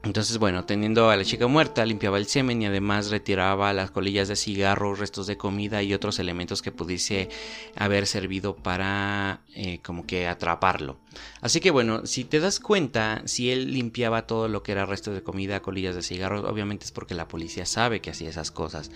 entonces, 0.01 0.37
bueno, 0.37 0.63
teniendo 0.63 1.09
a 1.09 1.17
la 1.17 1.25
chica 1.25 1.47
muerta, 1.47 1.85
limpiaba 1.85 2.17
el 2.17 2.25
semen 2.25 2.61
y 2.61 2.65
además 2.65 3.09
retiraba 3.09 3.73
las 3.73 3.91
colillas 3.91 4.29
de 4.29 4.37
cigarro, 4.37 4.95
restos 4.95 5.27
de 5.27 5.35
comida 5.35 5.83
y 5.83 5.93
otros 5.93 6.19
elementos 6.19 6.61
que 6.61 6.71
pudiese 6.71 7.27
haber 7.75 8.07
servido 8.07 8.55
para 8.55 9.41
eh, 9.55 9.79
como 9.83 10.05
que 10.07 10.25
atraparlo. 10.25 10.97
Así 11.41 11.59
que 11.59 11.69
bueno, 11.69 12.05
si 12.05 12.23
te 12.23 12.39
das 12.39 12.61
cuenta, 12.61 13.23
si 13.25 13.51
él 13.51 13.73
limpiaba 13.73 14.25
todo 14.25 14.47
lo 14.47 14.63
que 14.63 14.71
era 14.71 14.85
restos 14.85 15.15
de 15.15 15.21
comida, 15.21 15.61
colillas 15.61 15.95
de 15.95 16.01
cigarro, 16.01 16.49
obviamente 16.49 16.85
es 16.85 16.93
porque 16.93 17.13
la 17.13 17.27
policía 17.27 17.65
sabe 17.65 17.99
que 17.99 18.11
hacía 18.11 18.29
esas 18.29 18.51
cosas. 18.51 18.91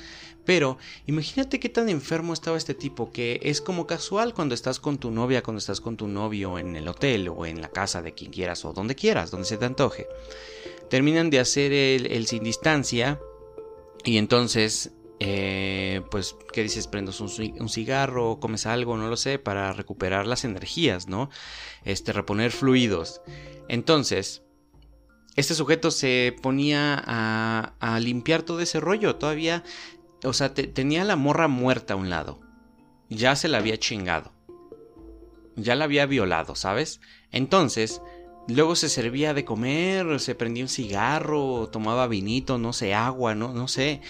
Pero 0.46 0.78
imagínate 1.06 1.60
qué 1.60 1.68
tan 1.68 1.90
enfermo 1.90 2.32
estaba 2.32 2.56
este 2.56 2.76
tipo, 2.76 3.12
que 3.12 3.42
es 3.44 3.60
como 3.60 3.88
casual 3.88 4.34
cuando 4.34 4.56
estás 4.56 4.80
con 4.80 4.98
tu 4.98 5.12
novia, 5.12 5.44
cuando 5.44 5.60
estás 5.60 5.82
con 5.82 5.98
tu 5.98 6.08
novio 6.08 6.58
en 6.60 6.78
el 6.78 6.88
hotel 6.88 7.28
o 7.28 7.46
en 7.46 7.62
la 7.62 7.70
casa 7.70 8.02
de 8.02 8.14
quien 8.14 8.32
quieras 8.32 8.64
o 8.64 8.72
donde 8.72 8.96
quieras, 8.96 9.32
donde 9.32 9.48
se 9.48 9.58
te 9.58 9.66
antoje 9.66 10.08
terminan 10.94 11.32
de 11.32 11.40
hacer 11.40 11.74
el, 11.74 12.28
sin 12.28 12.44
distancia 12.44 13.20
y 14.04 14.20
entonces 14.20 14.94
eh, 15.20 16.04
pues, 16.12 16.36
¿qué 16.52 16.62
dices? 16.62 16.86
Prendes 16.86 17.20
un, 17.20 17.68
cigarro, 17.68 18.40
comes 18.40 18.68
algo, 18.68 18.96
no 18.96 19.08
lo 19.08 19.18
sé, 19.18 19.40
para 19.40 19.74
recuperar 19.74 20.28
las 20.28 20.46
energías, 20.46 21.08
¿no? 21.08 21.32
Este, 21.84 22.14
reponer 22.14 22.52
fluidos. 22.52 23.22
Entonces, 23.70 24.44
este 25.36 25.56
sujeto 25.56 25.90
se 25.90 26.36
ponía 26.44 27.02
a, 27.04 28.00
limpiar 28.00 28.44
todo 28.44 28.60
ese 28.60 28.80
rollo, 28.80 29.16
todavía, 29.16 29.64
o 30.24 30.34
sea, 30.34 30.54
tenía 30.54 31.04
la 31.06 31.16
morra 31.16 31.48
muerta 31.48 31.96
a 31.96 31.98
un 31.98 32.12
lado. 32.12 32.40
Ya 33.10 33.36
se 33.36 33.48
la 33.48 33.58
había 33.58 33.80
chingado. 33.80 34.32
Ya 35.56 35.74
la 35.74 35.86
había 35.86 36.06
violado, 36.06 36.54
¿sabes? 36.54 37.02
Entonces, 37.32 38.00
Luego 38.48 38.76
se 38.76 38.90
servía 38.90 39.34
de 39.34 39.46
comer, 39.46 40.20
se 40.20 40.36
prendía 40.36 40.64
un 40.64 40.70
cigarro, 40.70 41.70
tomaba 41.72 42.08
vinito, 42.08 42.58
no 42.58 42.74
sé, 42.74 42.94
agua, 42.94 43.36
no, 43.36 43.54
no 43.54 43.68
sé. 43.68 44.02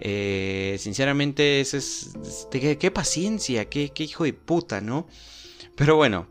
Eh, 0.00 0.76
sinceramente, 0.78 1.60
ese 1.60 1.78
es, 1.78 2.12
qué, 2.50 2.90
paciencia, 2.90 3.68
qué, 3.68 3.90
qué 3.90 4.04
hijo 4.04 4.24
de 4.24 4.32
puta, 4.32 4.80
¿no? 4.80 5.06
Pero 5.74 5.96
bueno, 5.96 6.28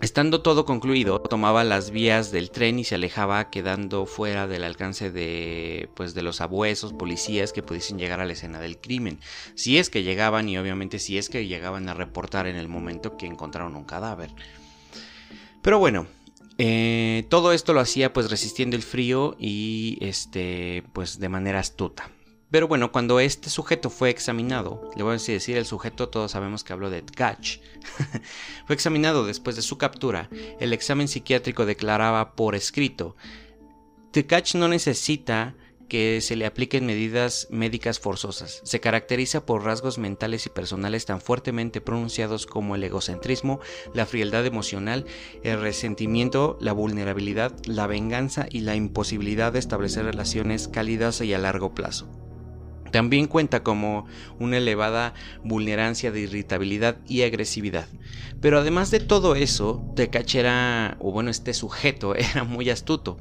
Estando 0.00 0.42
todo 0.42 0.64
concluido, 0.64 1.20
tomaba 1.20 1.62
las 1.62 1.90
vías 1.90 2.32
del 2.32 2.50
tren 2.50 2.80
y 2.80 2.84
se 2.84 2.96
alejaba, 2.96 3.48
quedando 3.48 4.06
fuera 4.06 4.48
del 4.48 4.64
alcance 4.64 5.12
de, 5.12 5.88
pues, 5.94 6.14
de 6.14 6.22
los 6.22 6.40
abuesos, 6.40 6.92
policías 6.92 7.52
que 7.52 7.62
pudiesen 7.62 7.98
llegar 7.98 8.20
a 8.20 8.26
la 8.26 8.32
escena 8.32 8.58
del 8.60 8.78
crimen. 8.78 9.20
Si 9.54 9.78
es 9.78 9.90
que 9.90 10.02
llegaban 10.02 10.48
y 10.48 10.58
obviamente 10.58 10.98
si 10.98 11.16
es 11.16 11.30
que 11.30 11.46
llegaban 11.46 11.88
a 11.88 11.94
reportar 11.94 12.48
en 12.48 12.56
el 12.56 12.68
momento 12.68 13.16
que 13.16 13.26
encontraron 13.26 13.76
un 13.76 13.84
cadáver. 13.84 14.30
Pero 15.62 15.78
bueno, 15.78 16.08
eh, 16.58 17.26
todo 17.28 17.52
esto 17.52 17.72
lo 17.72 17.80
hacía 17.80 18.12
pues 18.12 18.30
resistiendo 18.30 18.76
el 18.76 18.82
frío 18.82 19.36
y 19.38 19.98
este 20.00 20.84
pues 20.92 21.18
de 21.18 21.28
manera 21.28 21.58
astuta. 21.58 22.10
Pero 22.50 22.68
bueno, 22.68 22.92
cuando 22.92 23.18
este 23.18 23.50
sujeto 23.50 23.90
fue 23.90 24.10
examinado, 24.10 24.88
le 24.96 25.02
voy 25.02 25.16
a 25.16 25.18
decir 25.18 25.56
el 25.56 25.66
sujeto, 25.66 26.08
todos 26.08 26.30
sabemos 26.30 26.62
que 26.62 26.72
habló 26.72 26.88
de 26.88 27.02
Tkach, 27.02 27.58
fue 28.66 28.74
examinado 28.74 29.26
después 29.26 29.56
de 29.56 29.62
su 29.62 29.76
captura, 29.76 30.28
el 30.60 30.72
examen 30.72 31.08
psiquiátrico 31.08 31.66
declaraba 31.66 32.36
por 32.36 32.54
escrito, 32.54 33.16
Tkach 34.12 34.54
no 34.54 34.68
necesita 34.68 35.56
que 35.88 36.20
se 36.20 36.36
le 36.36 36.46
apliquen 36.46 36.86
medidas 36.86 37.48
médicas 37.50 38.00
forzosas. 38.00 38.60
Se 38.64 38.80
caracteriza 38.80 39.46
por 39.46 39.64
rasgos 39.64 39.98
mentales 39.98 40.46
y 40.46 40.50
personales 40.50 41.04
tan 41.06 41.20
fuertemente 41.20 41.80
pronunciados 41.80 42.46
como 42.46 42.74
el 42.74 42.84
egocentrismo, 42.84 43.60
la 43.94 44.06
frialdad 44.06 44.46
emocional, 44.46 45.06
el 45.42 45.60
resentimiento, 45.60 46.58
la 46.60 46.72
vulnerabilidad, 46.72 47.52
la 47.66 47.86
venganza 47.86 48.46
y 48.50 48.60
la 48.60 48.76
imposibilidad 48.76 49.52
de 49.52 49.58
establecer 49.58 50.04
relaciones 50.04 50.68
cálidas 50.68 51.20
y 51.20 51.34
a 51.34 51.38
largo 51.38 51.74
plazo. 51.74 52.08
También 52.94 53.26
cuenta 53.26 53.64
como 53.64 54.06
una 54.38 54.58
elevada 54.58 55.14
vulnerancia 55.42 56.12
de 56.12 56.20
irritabilidad 56.20 56.98
y 57.08 57.22
agresividad. 57.22 57.88
Pero 58.40 58.60
además 58.60 58.92
de 58.92 59.00
todo 59.00 59.34
eso, 59.34 59.84
Tekach 59.96 60.32
era, 60.36 60.96
o 61.00 61.10
bueno, 61.10 61.30
este 61.30 61.54
sujeto 61.54 62.14
era 62.14 62.44
muy 62.44 62.70
astuto. 62.70 63.18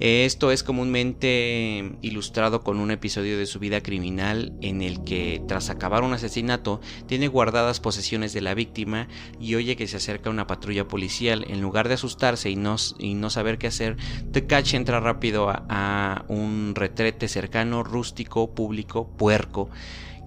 Esto 0.00 0.52
es 0.52 0.62
comúnmente 0.62 1.96
ilustrado 2.02 2.62
con 2.62 2.78
un 2.78 2.92
episodio 2.92 3.36
de 3.36 3.46
su 3.46 3.58
vida 3.58 3.82
criminal 3.82 4.52
en 4.60 4.80
el 4.80 5.02
que, 5.02 5.42
tras 5.48 5.70
acabar 5.70 6.04
un 6.04 6.12
asesinato, 6.12 6.80
tiene 7.06 7.26
guardadas 7.26 7.80
posesiones 7.80 8.32
de 8.32 8.40
la 8.40 8.54
víctima 8.54 9.08
y 9.40 9.56
oye 9.56 9.74
que 9.74 9.88
se 9.88 9.96
acerca 9.96 10.30
una 10.30 10.46
patrulla 10.46 10.86
policial. 10.86 11.44
En 11.48 11.60
lugar 11.60 11.88
de 11.88 11.94
asustarse 11.94 12.48
y 12.48 12.54
no, 12.54 12.76
y 13.00 13.14
no 13.14 13.28
saber 13.28 13.58
qué 13.58 13.66
hacer, 13.66 13.96
Tekach 14.30 14.72
entra 14.74 15.00
rápido 15.00 15.48
a 15.50 16.24
un 16.28 16.74
retrete 16.76 17.26
cercano, 17.26 17.82
rústico, 17.82 18.54
público, 18.54 19.08
puerco 19.16 19.68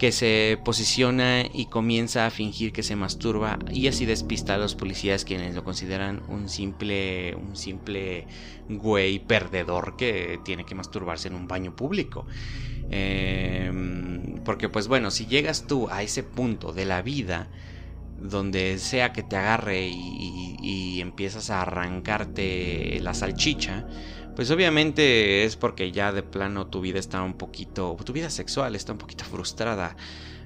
que 0.02 0.12
se 0.12 0.58
posiciona 0.66 1.44
y 1.54 1.68
comienza 1.68 2.26
a 2.26 2.32
fingir 2.32 2.74
que 2.74 2.82
se 2.82 2.96
masturba 2.96 3.60
y 3.72 3.86
así 3.86 4.08
despista 4.08 4.56
a 4.56 4.58
los 4.58 4.74
policías 4.74 5.26
quienes 5.26 5.54
lo 5.54 5.64
consideran 5.64 6.24
un 6.28 6.50
simple 6.50 7.36
un 7.36 7.56
simple 7.56 8.26
güey 8.68 9.20
perdedor 9.20 9.98
que 9.98 10.40
tiene 10.44 10.66
que 10.66 10.74
masturbarse 10.74 11.28
en 11.28 11.36
un 11.36 11.48
baño 11.48 11.76
público. 11.76 12.26
Em, 12.90 14.38
porque 14.44 14.70
pues 14.70 14.88
bueno, 14.88 15.12
si 15.12 15.28
llegas 15.28 15.68
tú 15.68 15.88
a 15.92 16.02
ese 16.02 16.24
punto 16.24 16.74
de 16.74 16.86
la 16.86 17.04
vida 17.04 17.48
donde 18.18 18.80
sea 18.80 19.14
que 19.14 19.22
te 19.22 19.36
agarre 19.36 19.88
y, 19.88 20.58
y 20.64 21.00
empiezas 21.02 21.52
a 21.52 21.62
arrancarte 21.62 23.00
la 23.02 23.14
salchicha, 23.14 23.86
pues 24.42 24.50
obviamente 24.50 25.44
es 25.44 25.56
porque 25.56 25.92
ya 25.92 26.12
de 26.12 26.24
plano 26.24 26.66
tu 26.66 26.82
vida 26.82 26.98
está 26.98 27.22
un 27.22 27.36
poquito, 27.36 27.96
tu 28.04 28.12
vida 28.12 28.32
sexual 28.32 28.76
está 28.76 28.92
un 28.92 28.98
poquito 28.98 29.24
frustrada. 29.24 29.96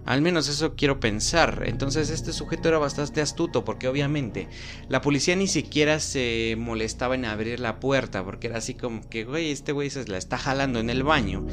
Al 0.04 0.22
menos 0.22 0.50
eso 0.50 0.76
quiero 0.76 1.00
pensar. 1.00 1.64
Entonces 1.66 2.10
este 2.10 2.34
sujeto 2.34 2.68
era 2.68 2.78
bastante 2.78 3.22
astuto 3.22 3.64
porque 3.64 3.88
obviamente 3.88 4.50
la 4.90 5.00
policía 5.00 5.38
ni 5.38 5.48
siquiera 5.48 6.02
se 6.02 6.58
molestaba 6.60 7.16
en 7.16 7.24
abrir 7.24 7.62
la 7.62 7.80
puerta 7.80 8.22
porque 8.26 8.48
era 8.48 8.58
así 8.58 8.74
como 8.74 9.00
que, 9.08 9.24
güey, 9.24 9.52
este 9.52 9.72
güey 9.72 9.90
se 9.90 10.06
la 10.10 10.18
está 10.18 10.38
jalando 10.38 10.82
en 10.82 10.90
el 10.90 11.04
baño. 11.04 11.48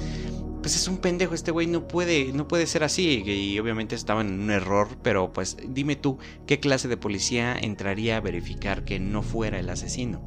Pues 0.63 0.75
es 0.75 0.89
un 0.89 0.97
pendejo, 0.97 1.35
este 1.35 1.53
güey 1.53 1.69
no 1.69 1.87
puede, 1.87 2.33
no 2.33 2.49
puede 2.49 2.67
ser 2.67 2.83
así. 2.83 3.23
Y 3.25 3.57
obviamente 3.61 3.95
estaba 3.95 4.23
en 4.23 4.33
un 4.33 4.51
error, 4.51 4.89
pero 5.05 5.33
pues 5.33 5.59
dime 5.69 5.95
tú, 5.95 6.19
¿qué 6.49 6.59
clase 6.59 6.89
de 6.89 6.97
policía 6.97 7.57
entraría 7.57 8.17
a 8.17 8.21
verificar 8.21 8.85
que 8.85 8.99
no 8.99 9.23
fuera 9.23 9.61
el 9.61 9.71
asesino? 9.71 10.21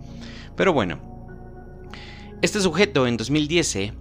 Pero 0.55 0.71
bueno, 0.71 1.14
este 2.45 2.61
sujeto 2.61 3.07
en 3.07 3.17
2010, 3.17 3.93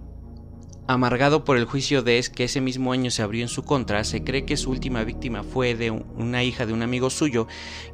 amargado 0.85 1.43
por 1.43 1.57
el 1.57 1.65
juicio 1.65 2.03
de 2.03 2.23
que 2.31 2.43
ese 2.43 2.61
mismo 2.61 2.91
año 2.91 3.09
se 3.09 3.23
abrió 3.23 3.41
en 3.41 3.47
su 3.47 3.63
contra, 3.63 4.03
se 4.03 4.23
cree 4.23 4.45
que 4.45 4.55
su 4.55 4.69
última 4.69 5.03
víctima 5.03 5.41
fue 5.41 5.73
de 5.73 5.89
una 5.89 6.43
hija 6.43 6.67
de 6.67 6.73
un 6.73 6.83
amigo 6.83 7.09
suyo, 7.09 7.47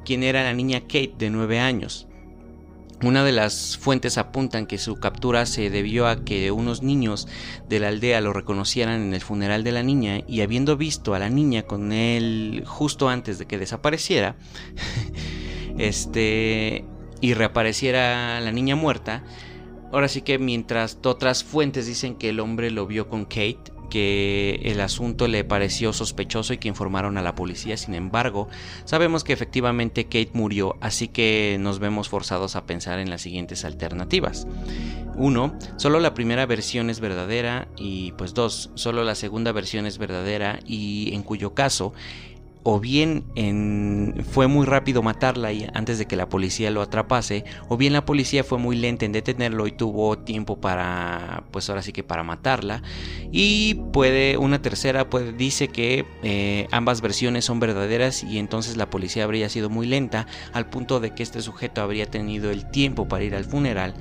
quien 0.03 0.23
era 0.23 0.43
la 0.43 0.53
niña 0.53 0.81
Kate 0.81 1.13
de 1.17 1.29
9 1.29 1.59
años. 1.61 2.09
Una 3.01 3.23
de 3.23 3.31
las 3.31 3.77
fuentes 3.77 4.17
apuntan 4.17 4.67
que 4.67 4.77
su 4.77 4.99
captura 4.99 5.45
se 5.45 5.69
debió 5.69 6.05
a 6.05 6.25
que 6.25 6.51
unos 6.51 6.83
niños 6.83 7.29
de 7.69 7.79
la 7.79 7.87
aldea 7.87 8.19
lo 8.19 8.33
reconocieran 8.33 9.01
en 9.01 9.13
el 9.13 9.21
funeral 9.21 9.63
de 9.63 9.71
la 9.71 9.83
niña 9.83 10.19
y 10.27 10.41
habiendo 10.41 10.75
visto 10.75 11.13
a 11.13 11.19
la 11.19 11.29
niña 11.29 11.63
con 11.63 11.93
él 11.93 12.63
justo 12.67 13.07
antes 13.07 13.39
de 13.39 13.45
que 13.45 13.57
desapareciera, 13.57 14.35
este 15.77 16.83
y 17.21 17.35
reapareciera 17.35 18.41
la 18.41 18.51
niña 18.51 18.75
muerta, 18.75 19.23
Ahora 19.91 20.07
sí 20.07 20.21
que 20.21 20.39
mientras 20.39 20.97
otras 21.03 21.43
fuentes 21.43 21.85
dicen 21.85 22.15
que 22.15 22.29
el 22.29 22.39
hombre 22.39 22.71
lo 22.71 22.87
vio 22.87 23.09
con 23.09 23.25
Kate, 23.25 23.71
que 23.91 24.61
el 24.63 24.79
asunto 24.79 25.27
le 25.27 25.43
pareció 25.43 25.93
sospechoso 25.93 26.53
y 26.53 26.57
que 26.57 26.69
informaron 26.69 27.17
a 27.17 27.21
la 27.21 27.35
policía. 27.35 27.77
Sin 27.77 27.93
embargo, 27.93 28.47
sabemos 28.85 29.23
que 29.23 29.33
efectivamente 29.33 30.05
Kate 30.05 30.31
murió, 30.33 30.77
así 30.79 31.09
que 31.09 31.57
nos 31.59 31.79
vemos 31.79 32.09
forzados 32.09 32.55
a 32.55 32.65
pensar 32.65 32.99
en 32.99 33.09
las 33.09 33.21
siguientes 33.21 33.65
alternativas. 33.65 34.47
Uno, 35.15 35.53
solo 35.75 35.99
la 35.99 36.13
primera 36.13 36.45
versión 36.45 36.89
es 36.89 37.01
verdadera 37.01 37.67
y 37.77 38.13
pues 38.13 38.33
dos, 38.33 38.71
solo 38.75 39.03
la 39.03 39.13
segunda 39.13 39.51
versión 39.51 39.85
es 39.85 39.97
verdadera 39.97 40.59
y 40.65 41.13
en 41.13 41.21
cuyo 41.21 41.53
caso 41.53 41.93
o 42.63 42.79
bien 42.79 43.25
fue 44.31 44.47
muy 44.47 44.65
rápido 44.65 45.01
matarla 45.01 45.49
antes 45.73 45.97
de 45.97 46.05
que 46.05 46.15
la 46.15 46.29
policía 46.29 46.71
lo 46.71 46.81
atrapase, 46.81 47.43
o 47.67 47.77
bien 47.77 47.93
la 47.93 48.05
policía 48.05 48.43
fue 48.43 48.57
muy 48.57 48.75
lenta 48.75 49.05
en 49.05 49.11
detenerlo 49.11 49.67
y 49.67 49.71
tuvo 49.71 50.17
tiempo 50.19 50.59
para, 50.59 51.43
pues 51.51 51.69
ahora 51.69 51.81
sí 51.81 51.91
que 51.91 52.03
para 52.03 52.23
matarla. 52.23 52.83
Y 53.31 53.75
puede, 53.93 54.37
una 54.37 54.61
tercera 54.61 55.09
puede, 55.09 55.33
dice 55.33 55.67
que 55.69 56.05
eh, 56.23 56.67
ambas 56.71 57.01
versiones 57.01 57.45
son 57.45 57.59
verdaderas 57.59 58.23
y 58.23 58.37
entonces 58.37 58.77
la 58.77 58.89
policía 58.89 59.23
habría 59.23 59.49
sido 59.49 59.69
muy 59.69 59.87
lenta 59.87 60.27
al 60.53 60.69
punto 60.69 60.99
de 60.99 61.13
que 61.15 61.23
este 61.23 61.41
sujeto 61.41 61.81
habría 61.81 62.05
tenido 62.05 62.51
el 62.51 62.69
tiempo 62.69 63.07
para 63.07 63.23
ir 63.23 63.35
al 63.35 63.45
funeral 63.45 63.93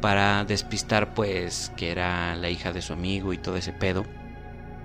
para 0.00 0.44
despistar 0.44 1.14
pues 1.14 1.72
que 1.76 1.90
era 1.90 2.36
la 2.36 2.50
hija 2.50 2.72
de 2.72 2.82
su 2.82 2.92
amigo 2.92 3.32
y 3.32 3.38
todo 3.38 3.56
ese 3.56 3.72
pedo 3.72 4.04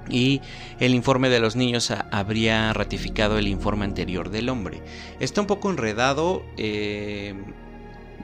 y 0.09 0.41
el 0.79 0.93
informe 0.93 1.29
de 1.29 1.39
los 1.39 1.55
niños 1.55 1.91
habría 2.11 2.73
ratificado 2.73 3.37
el 3.37 3.47
informe 3.47 3.85
anterior 3.85 4.29
del 4.29 4.49
hombre. 4.49 4.81
Está 5.19 5.41
un 5.41 5.47
poco 5.47 5.69
enredado, 5.69 6.43
eh, 6.57 7.33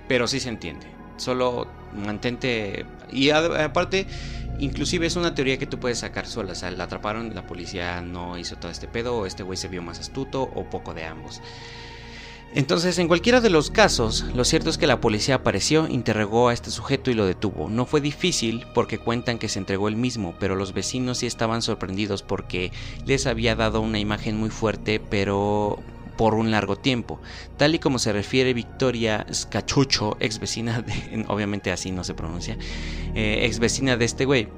pero 0.07 0.27
sí 0.27 0.39
se 0.39 0.49
entiende. 0.49 0.87
Solo 1.17 1.67
mantente... 1.93 2.85
Y 3.11 3.31
aparte, 3.31 4.05
inclusive 4.59 5.07
es 5.07 5.15
una 5.15 5.33
teoría 5.33 5.57
que 5.57 5.65
tú 5.65 5.79
puedes 5.79 5.99
sacar 5.99 6.27
sola. 6.27 6.51
O 6.51 6.55
sea, 6.55 6.71
la 6.71 6.85
atraparon, 6.85 7.33
la 7.33 7.47
policía 7.47 8.01
no 8.01 8.37
hizo 8.37 8.55
todo 8.57 8.71
este 8.71 8.87
pedo, 8.87 9.17
o 9.17 9.25
este 9.25 9.43
güey 9.43 9.57
se 9.57 9.67
vio 9.67 9.81
más 9.81 9.99
astuto, 9.99 10.43
o 10.43 10.69
poco 10.69 10.93
de 10.93 11.05
ambos. 11.05 11.41
Entonces, 12.55 12.97
en 12.97 13.07
cualquiera 13.07 13.41
de 13.41 13.51
los 13.51 13.69
casos, 13.69 14.25
lo 14.33 14.43
cierto 14.43 14.71
es 14.71 14.79
que 14.79 14.87
la 14.87 14.99
policía 14.99 15.35
apareció, 15.35 15.87
interrogó 15.87 16.49
a 16.49 16.53
este 16.53 16.71
sujeto 16.71 17.11
y 17.11 17.13
lo 17.13 17.25
detuvo. 17.25 17.69
No 17.69 17.85
fue 17.85 18.01
difícil 18.01 18.65
porque 18.73 18.97
cuentan 18.97 19.37
que 19.37 19.49
se 19.49 19.59
entregó 19.59 19.87
él 19.87 19.95
mismo, 19.95 20.33
pero 20.39 20.55
los 20.55 20.73
vecinos 20.73 21.19
sí 21.19 21.27
estaban 21.27 21.61
sorprendidos 21.61 22.23
porque 22.23 22.71
les 23.05 23.27
había 23.27 23.55
dado 23.55 23.81
una 23.81 23.99
imagen 23.99 24.37
muy 24.37 24.49
fuerte, 24.49 24.99
pero 24.99 25.79
por 26.17 26.33
un 26.33 26.49
largo 26.49 26.75
tiempo. 26.75 27.21
Tal 27.55 27.75
y 27.75 27.79
como 27.79 27.99
se 27.99 28.11
refiere 28.11 28.53
Victoria 28.53 29.25
Scachucho, 29.31 30.17
ex 30.19 30.39
vecina 30.39 30.81
de, 30.81 31.23
obviamente 31.29 31.71
así 31.71 31.91
no 31.91 32.03
se 32.03 32.15
pronuncia, 32.15 32.57
eh, 33.15 33.45
ex 33.45 33.59
vecina 33.59 33.95
de 33.95 34.05
este 34.05 34.25
güey 34.25 34.49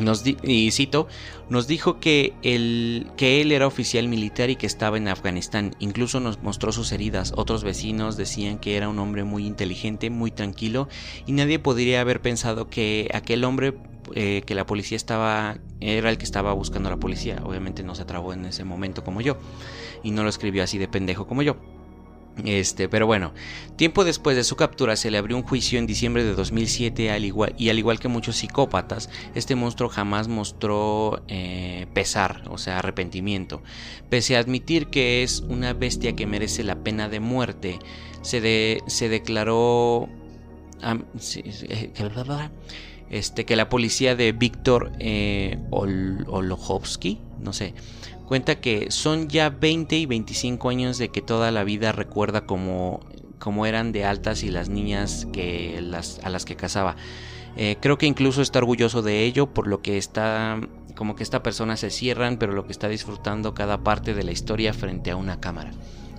nos 0.00 0.24
y 0.26 0.70
cito, 0.70 1.08
nos 1.48 1.66
dijo 1.66 2.00
que, 2.00 2.34
que 3.16 3.40
él 3.40 3.52
era 3.52 3.66
oficial 3.66 4.08
militar 4.08 4.50
y 4.50 4.56
que 4.56 4.66
estaba 4.66 4.96
en 4.96 5.08
Afganistán. 5.08 5.74
Incluso 5.78 6.20
nos 6.20 6.42
mostró 6.42 6.72
sus 6.72 6.92
heridas. 6.92 7.32
Otros 7.36 7.64
vecinos 7.64 8.16
decían 8.16 8.58
que 8.58 8.76
era 8.76 8.88
un 8.88 8.98
hombre 8.98 9.24
muy 9.24 9.46
inteligente, 9.46 10.10
muy 10.10 10.30
tranquilo 10.30 10.88
y 11.26 11.32
nadie 11.32 11.58
podría 11.58 12.00
haber 12.00 12.20
pensado 12.20 12.68
que 12.68 13.10
aquel 13.14 13.44
hombre 13.44 13.74
eh, 14.14 14.42
que 14.44 14.54
la 14.54 14.66
policía 14.66 14.96
estaba 14.96 15.58
era 15.80 16.10
el 16.10 16.18
que 16.18 16.24
estaba 16.24 16.52
buscando 16.52 16.88
a 16.88 16.92
la 16.92 16.98
policía. 16.98 17.40
Obviamente 17.44 17.82
no 17.82 17.94
se 17.94 18.02
atrabó 18.02 18.32
en 18.32 18.44
ese 18.46 18.64
momento 18.64 19.04
como 19.04 19.20
yo 19.20 19.36
y 20.02 20.10
no 20.10 20.22
lo 20.22 20.28
escribió 20.28 20.64
así 20.64 20.78
de 20.78 20.88
pendejo 20.88 21.26
como 21.26 21.42
yo. 21.42 21.56
Este, 22.44 22.88
pero 22.88 23.06
bueno, 23.06 23.32
tiempo 23.76 24.04
después 24.04 24.36
de 24.36 24.44
su 24.44 24.56
captura 24.56 24.96
se 24.96 25.10
le 25.10 25.18
abrió 25.18 25.36
un 25.36 25.42
juicio 25.42 25.78
en 25.78 25.86
diciembre 25.86 26.24
de 26.24 26.34
2007 26.34 27.10
al 27.10 27.24
igual, 27.24 27.54
y 27.58 27.68
al 27.70 27.78
igual 27.78 27.98
que 27.98 28.08
muchos 28.08 28.36
psicópatas, 28.36 29.10
este 29.34 29.54
monstruo 29.54 29.88
jamás 29.88 30.28
mostró 30.28 31.22
eh, 31.28 31.86
pesar, 31.94 32.42
o 32.50 32.58
sea, 32.58 32.78
arrepentimiento. 32.78 33.62
Pese 34.08 34.36
a 34.36 34.40
admitir 34.40 34.88
que 34.88 35.22
es 35.22 35.40
una 35.40 35.72
bestia 35.72 36.16
que 36.16 36.26
merece 36.26 36.64
la 36.64 36.82
pena 36.82 37.08
de 37.08 37.20
muerte, 37.20 37.78
se, 38.22 38.80
se 38.86 39.08
declaró 39.08 40.08
eh, 40.82 42.50
este, 43.10 43.44
que 43.44 43.56
la 43.56 43.68
policía 43.68 44.14
de 44.14 44.32
Víctor 44.32 44.92
eh, 45.00 45.58
no 47.40 47.52
sé, 47.52 47.74
cuenta 48.30 48.60
que 48.60 48.92
son 48.92 49.26
ya 49.26 49.50
20 49.50 49.96
y 49.96 50.06
25 50.06 50.68
años 50.68 50.98
de 50.98 51.08
que 51.08 51.20
toda 51.20 51.50
la 51.50 51.64
vida 51.64 51.90
recuerda 51.90 52.46
como, 52.46 53.00
como 53.40 53.66
eran 53.66 53.90
de 53.90 54.04
altas 54.04 54.44
y 54.44 54.50
las 54.50 54.68
niñas 54.68 55.26
que 55.32 55.80
las, 55.82 56.20
a 56.22 56.30
las 56.30 56.44
que 56.44 56.54
casaba. 56.54 56.94
Eh, 57.56 57.76
creo 57.80 57.98
que 57.98 58.06
incluso 58.06 58.40
está 58.40 58.60
orgulloso 58.60 59.02
de 59.02 59.24
ello, 59.24 59.52
por 59.52 59.66
lo 59.66 59.82
que 59.82 59.98
está 59.98 60.60
como 60.94 61.16
que 61.16 61.24
esta 61.24 61.42
persona 61.42 61.76
se 61.76 61.90
cierran, 61.90 62.36
pero 62.36 62.52
lo 62.52 62.66
que 62.66 62.70
está 62.70 62.88
disfrutando 62.88 63.52
cada 63.52 63.78
parte 63.78 64.14
de 64.14 64.22
la 64.22 64.30
historia 64.30 64.72
frente 64.72 65.10
a 65.10 65.16
una 65.16 65.40
cámara. 65.40 65.72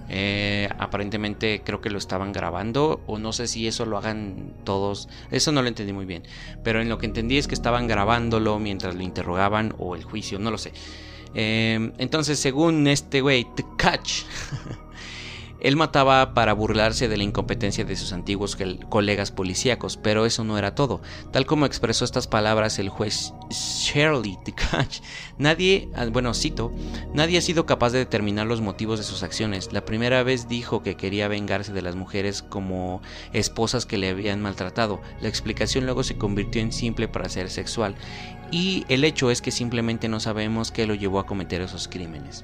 Eh, 0.09 0.67
aparentemente 0.79 1.61
creo 1.63 1.79
que 1.79 1.89
lo 1.89 1.97
estaban 1.97 2.33
grabando 2.33 2.99
o 3.07 3.19
no 3.19 3.31
sé 3.31 3.47
si 3.47 3.67
eso 3.67 3.85
lo 3.85 3.97
hagan 3.97 4.51
todos, 4.65 5.07
eso 5.31 5.53
no 5.53 5.61
lo 5.61 5.69
entendí 5.69 5.93
muy 5.93 6.03
bien, 6.03 6.23
pero 6.61 6.81
en 6.81 6.89
lo 6.89 6.97
que 6.97 7.05
entendí 7.05 7.37
es 7.37 7.47
que 7.47 7.55
estaban 7.55 7.87
grabándolo 7.87 8.59
mientras 8.59 8.95
lo 8.95 9.01
interrogaban 9.01 9.73
o 9.77 9.95
el 9.95 10.03
juicio, 10.03 10.39
no 10.39 10.51
lo 10.51 10.57
sé. 10.57 10.73
Em, 11.33 11.93
entonces, 11.97 12.39
según 12.39 12.87
este 12.87 13.21
güey, 13.21 13.47
The 13.55 13.65
Catch, 13.77 14.23
él 15.61 15.75
mataba 15.75 16.33
para 16.33 16.53
burlarse 16.53 17.07
de 17.07 17.17
la 17.17 17.23
incompetencia 17.23 17.85
de 17.85 17.95
sus 17.95 18.13
antiguos 18.13 18.57
colegas 18.89 19.31
policíacos, 19.31 19.97
pero 19.97 20.25
eso 20.25 20.43
no 20.43 20.57
era 20.57 20.73
todo. 20.73 21.01
Tal 21.31 21.45
como 21.45 21.65
expresó 21.65 22.03
estas 22.03 22.27
palabras 22.27 22.79
el 22.79 22.89
juez 22.89 23.33
Shirley 23.49 24.37
The 24.43 24.53
Catch, 24.53 25.01
nadie, 25.37 25.89
ah, 25.95 26.07
bueno, 26.11 26.33
cito, 26.33 26.71
nadie 27.13 27.37
ha 27.37 27.41
sido 27.41 27.65
capaz 27.65 27.91
de 27.91 27.99
determinar 27.99 28.47
los 28.47 28.61
motivos 28.61 28.97
de 28.97 29.05
sus 29.05 29.21
acciones. 29.21 29.71
La 29.71 29.85
primera 29.85 30.23
vez 30.23 30.47
dijo 30.47 30.81
que 30.81 30.95
quería 30.95 31.27
vengarse 31.27 31.73
de 31.73 31.81
las 31.83 31.95
mujeres 31.95 32.41
como 32.41 33.01
esposas 33.31 33.85
que 33.85 33.97
le 33.97 34.09
habían 34.09 34.41
maltratado. 34.41 34.99
La 35.21 35.29
explicación 35.29 35.85
luego 35.85 36.03
se 36.03 36.17
convirtió 36.17 36.61
en 36.61 36.71
simple 36.71 37.07
para 37.07 37.29
ser 37.29 37.49
sexual 37.49 37.95
y 38.51 38.85
el 38.89 39.03
hecho 39.03 39.31
es 39.31 39.41
que 39.41 39.51
simplemente 39.51 40.09
no 40.09 40.19
sabemos 40.19 40.71
qué 40.71 40.85
lo 40.85 40.95
llevó 40.95 41.19
a 41.19 41.25
cometer 41.25 41.61
esos 41.61 41.87
crímenes. 41.87 42.43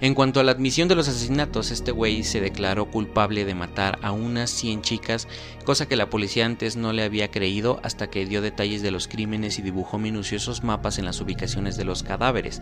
En 0.00 0.14
cuanto 0.14 0.40
a 0.40 0.44
la 0.44 0.52
admisión 0.52 0.88
de 0.88 0.94
los 0.94 1.08
asesinatos, 1.08 1.70
este 1.70 1.92
güey 1.92 2.24
se 2.24 2.40
declaró 2.40 2.90
culpable 2.90 3.44
de 3.44 3.54
matar 3.54 3.98
a 4.02 4.12
unas 4.12 4.50
100 4.50 4.82
chicas, 4.82 5.28
cosa 5.64 5.86
que 5.86 5.96
la 5.96 6.10
policía 6.10 6.46
antes 6.46 6.76
no 6.76 6.92
le 6.92 7.02
había 7.02 7.30
creído 7.30 7.80
hasta 7.82 8.10
que 8.10 8.26
dio 8.26 8.42
detalles 8.42 8.82
de 8.82 8.90
los 8.90 9.08
crímenes 9.08 9.58
y 9.58 9.62
dibujó 9.62 9.98
minuciosos 9.98 10.64
mapas 10.64 10.98
en 10.98 11.04
las 11.04 11.20
ubicaciones 11.20 11.76
de 11.76 11.84
los 11.84 12.02
cadáveres. 12.02 12.60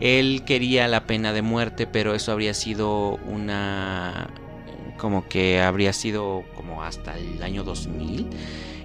Él 0.00 0.42
quería 0.44 0.86
la 0.88 1.06
pena 1.06 1.32
de 1.32 1.42
muerte, 1.42 1.86
pero 1.86 2.14
eso 2.14 2.32
habría 2.32 2.54
sido 2.54 3.16
una... 3.26 4.28
como 4.98 5.26
que 5.26 5.60
habría 5.60 5.92
sido 5.92 6.44
como 6.54 6.82
hasta 6.82 7.16
el 7.18 7.42
año 7.42 7.64
2000 7.64 8.28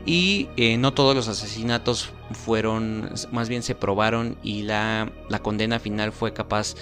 y 0.05 0.49
eh, 0.57 0.77
no 0.77 0.93
todos 0.93 1.15
los 1.15 1.27
asesinatos 1.27 2.11
fueron, 2.31 3.11
más 3.31 3.49
bien 3.49 3.63
se 3.63 3.75
probaron 3.75 4.37
y 4.41 4.63
la, 4.63 5.11
condena 5.43 5.79
final 5.79 6.11
fue 6.11 6.33
capaz 6.33 6.75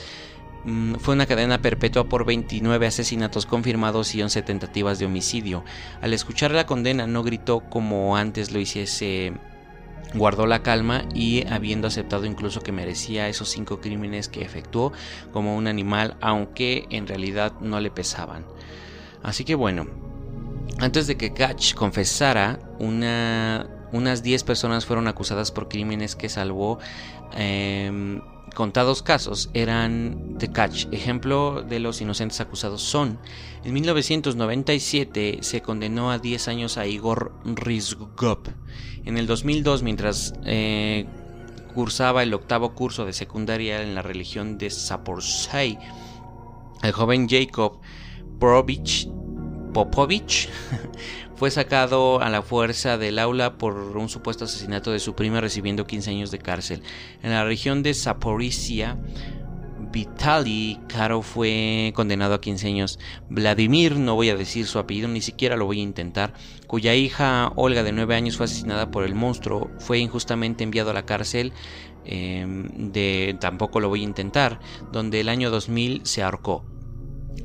fue 0.99 1.13
una 1.13 1.25
cadena 1.25 1.61
perpetua 1.61 2.09
por 2.09 2.25
29 2.25 2.87
asesinatos 2.87 3.45
confirmados 3.45 4.13
y 4.15 4.21
11 4.21 4.41
tentativas 4.41 4.99
de 4.99 5.05
homicidio. 5.05 5.63
Al 6.01 6.13
escuchar 6.13 6.51
la 6.51 6.65
condena 6.65 7.07
no 7.07 7.23
gritó 7.23 7.61
como 7.61 8.17
antes 8.17 8.51
lo 8.51 8.59
hiciese, 8.59 9.33
guardó 10.13 10.45
la 10.45 10.63
calma 10.63 11.05
y 11.13 11.45
habiendo 11.47 11.87
aceptado 11.87 12.25
incluso 12.25 12.61
que 12.61 12.71
merecía 12.71 13.29
esos 13.29 13.49
cinco 13.49 13.79
crímenes 13.79 14.27
que 14.27 14.41
efectuó 14.41 14.91
como 15.31 15.55
un 15.55 15.67
animal, 15.67 16.17
aunque 16.21 16.85
en 16.89 17.07
realidad 17.07 17.53
no 17.61 17.79
le 17.79 17.91
pesaban. 17.91 18.45
Así 19.23 19.45
que 19.45 19.55
bueno, 19.55 19.87
antes 20.79 21.07
de 21.07 21.17
que 21.17 21.33
Catch 21.33 21.73
confesara, 21.73 22.59
unas 22.79 24.23
10 24.23 24.43
personas 24.43 24.85
fueron 24.85 25.07
acusadas 25.07 25.51
por 25.51 25.69
crímenes 25.69 26.15
que 26.15 26.29
salvó. 26.29 26.77
Em, 27.35 28.21
contados 28.57 29.03
casos 29.03 29.51
eran 29.53 30.39
de 30.39 30.51
Catch. 30.51 30.87
Ejemplo 30.91 31.61
de 31.61 31.79
los 31.79 32.01
inocentes 32.01 32.41
acusados 32.41 32.81
son: 32.81 33.19
en 33.63 33.71
1997 33.71 35.37
se 35.41 35.61
condenó 35.61 36.09
a 36.09 36.17
10 36.17 36.47
años 36.47 36.79
a 36.79 36.87
Igor 36.87 37.33
Rizgov. 37.45 38.39
En 39.05 39.19
el 39.19 39.27
2002, 39.27 39.83
mientras 39.83 40.33
eh, 40.43 41.05
cursaba 41.75 42.23
el 42.23 42.33
octavo 42.33 42.73
curso 42.73 43.05
de 43.05 43.13
secundaria 43.13 43.83
en 43.83 43.93
la 43.93 44.01
religión 44.01 44.57
de 44.57 44.71
Zaporzhei, 44.71 45.77
el 46.81 46.91
joven 46.93 47.29
Jacob 47.29 47.79
Provich 48.39 49.07
Popovich 49.73 50.49
fue 51.35 51.51
sacado 51.51 52.21
a 52.21 52.29
la 52.29 52.41
fuerza 52.41 52.97
del 52.97 53.19
aula 53.19 53.57
por 53.57 53.75
un 53.75 54.09
supuesto 54.09 54.45
asesinato 54.45 54.91
de 54.91 54.99
su 54.99 55.15
prima 55.15 55.41
recibiendo 55.41 55.85
15 55.85 56.09
años 56.09 56.31
de 56.31 56.39
cárcel. 56.39 56.81
En 57.21 57.31
la 57.31 57.45
región 57.45 57.83
de 57.83 57.93
Zaporizhia, 57.93 58.97
Vitaly 59.91 60.79
Karo 60.87 61.21
fue 61.21 61.91
condenado 61.95 62.33
a 62.33 62.41
15 62.41 62.67
años. 62.67 62.99
Vladimir, 63.29 63.95
no 63.95 64.15
voy 64.15 64.29
a 64.29 64.35
decir 64.35 64.65
su 64.65 64.79
apellido, 64.79 65.07
ni 65.07 65.21
siquiera 65.21 65.55
lo 65.55 65.65
voy 65.65 65.79
a 65.79 65.83
intentar, 65.83 66.33
cuya 66.67 66.95
hija 66.95 67.51
Olga 67.55 67.83
de 67.83 67.91
9 67.91 68.15
años 68.15 68.37
fue 68.37 68.45
asesinada 68.45 68.91
por 68.91 69.03
el 69.03 69.15
monstruo, 69.15 69.69
fue 69.79 69.99
injustamente 69.99 70.63
enviado 70.63 70.91
a 70.91 70.93
la 70.93 71.05
cárcel 71.05 71.53
em, 72.05 72.91
de 72.91 73.37
tampoco 73.39 73.79
lo 73.79 73.89
voy 73.89 74.01
a 74.01 74.05
intentar, 74.05 74.59
donde 74.91 75.21
el 75.21 75.29
año 75.29 75.49
2000 75.49 76.01
se 76.03 76.23
ahorcó. 76.23 76.63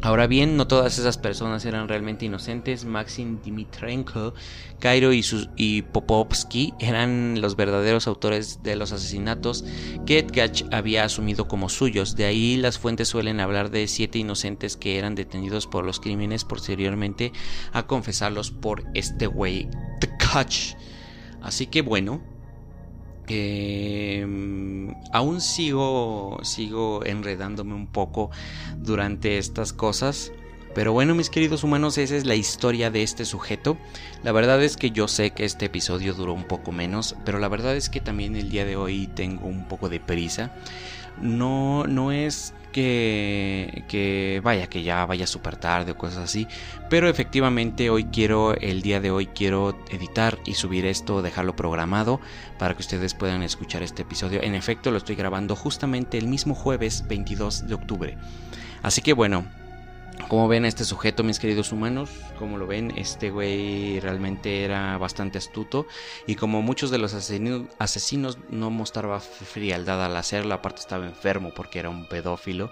Ahora 0.01 0.27
bien, 0.27 0.57
no 0.57 0.67
todas 0.67 0.99
esas 0.99 1.19
personas 1.19 1.65
eran 1.65 1.87
realmente 1.87 2.25
inocentes. 2.27 2.85
Maxim 2.85 3.41
Dimitrenko, 3.43 4.35
Cairo 4.81 5.13
y, 5.13 5.25
y, 5.57 5.83
Popovsky 5.83 6.75
eran 6.81 7.41
los 7.41 7.55
verdaderos 7.55 8.07
autores 8.07 8.63
de 8.63 8.75
los 8.75 8.91
asesinatos 8.93 9.65
que 10.05 10.19
Edgach 10.19 10.65
había 10.73 11.05
asumido 11.05 11.47
como 11.47 11.69
suyos. 11.69 12.17
De 12.17 12.25
ahí 12.25 12.57
las 12.57 12.79
fuentes 12.79 13.09
suelen 13.09 13.39
hablar 13.39 13.71
de 13.71 13.87
siete 13.87 14.19
inocentes 14.19 14.77
que 14.77 14.99
eran 14.99 15.15
detenidos 15.15 15.67
por 15.67 15.85
los 15.85 16.01
crímenes 16.01 16.45
posteriormente 16.45 17.33
a 17.73 17.87
confesarlos 17.87 18.51
por 18.51 18.85
este 18.95 19.27
güey, 19.27 19.69
Edgach. 20.01 20.77
Así 21.43 21.67
que 21.67 21.83
bueno, 21.83 22.23
eh, 23.35 24.27
aún 25.13 25.41
sigo, 25.41 26.39
sigo 26.43 27.05
enredándome 27.05 27.75
un 27.75 27.87
poco 27.87 28.31
durante 28.77 29.39
estas 29.39 29.73
cosas. 29.73 30.33
Pero 30.75 30.93
bueno, 30.93 31.15
mis 31.15 31.29
queridos 31.29 31.65
humanos, 31.65 31.99
esa 31.99 32.17
es 32.17 32.25
la 32.25 32.35
historia 32.35 32.91
de 32.91 33.03
este 33.03 33.25
sujeto. 33.25 33.77
La 34.23 34.33
verdad 34.33 34.63
es 34.63 34.77
que 34.77 34.91
yo 34.91 35.07
sé 35.07 35.31
que 35.31 35.45
este 35.45 35.67
episodio 35.67 36.15
duró 36.15 36.33
un 36.33 36.45
poco 36.45 36.73
menos, 36.73 37.15
pero 37.25 37.39
la 37.39 37.49
verdad 37.49 37.77
es 37.77 37.91
que 37.91 38.01
también 38.01 38.37
el 38.37 38.51
día 38.51 38.65
de 38.65 38.77
hoy 38.77 39.07
tengo 39.09 39.47
un 39.47 39.69
poco 39.69 39.89
de 39.89 40.01
prisa. 40.01 40.51
No, 41.21 41.85
no 41.87 42.11
es 42.11 42.55
que, 42.73 43.85
que 43.87 44.41
vaya, 44.43 44.67
que 44.67 44.83
ya 44.83 45.05
vaya 45.05 45.27
súper 45.27 45.57
tarde 45.57 45.93
o 45.93 45.99
cosas 45.99 46.25
así. 46.25 46.49
Pero 46.89 47.09
efectivamente 47.09 47.91
hoy 47.91 48.05
quiero, 48.05 48.55
el 48.55 48.81
día 48.81 48.99
de 49.01 49.11
hoy 49.11 49.27
quiero 49.27 49.79
editar 49.91 50.39
y 50.47 50.55
subir 50.55 50.87
esto, 50.87 51.21
dejarlo 51.21 51.55
programado 51.55 52.19
para 52.59 52.75
que 52.75 52.81
ustedes 52.81 53.13
puedan 53.13 53.43
escuchar 53.43 53.83
este 53.83 54.03
episodio. 54.03 54.43
En 54.43 54.55
efecto, 54.55 54.91
lo 54.91 54.97
estoy 54.97 55.17
grabando 55.17 55.55
justamente 55.55 56.17
el 56.17 56.27
mismo 56.27 56.55
jueves 56.55 57.07
22 57.07 57.69
de 57.69 57.75
octubre. 57.75 58.19
Así 58.83 59.03
que 59.03 59.13
bueno, 59.13 59.45
como 60.29 60.49
ven 60.49 60.65
este 60.65 60.85
sujeto, 60.85 61.25
mis 61.25 61.39
queridos 61.39 61.73
humanos, 61.73 62.11
como 62.39 62.57
lo 62.57 62.67
ven, 62.67 62.93
este 62.97 63.31
güey 63.31 64.01
realmente 64.01 64.65
era 64.65 64.97
bastante 64.99 65.39
astuto 65.39 65.87
y 66.27 66.37
como 66.37 66.63
muchos 66.63 66.91
de 66.91 66.99
los 66.99 67.15
asesinos, 67.15 68.39
no 68.49 68.71
mostraba 68.71 69.21
frialdad 69.21 70.05
al 70.05 70.17
hacerlo, 70.17 70.55
aparte 70.55 70.81
estaba 70.81 71.07
enfermo 71.07 71.53
porque 71.55 71.79
era 71.79 71.91
un 71.91 72.09
pedófilo 72.09 72.71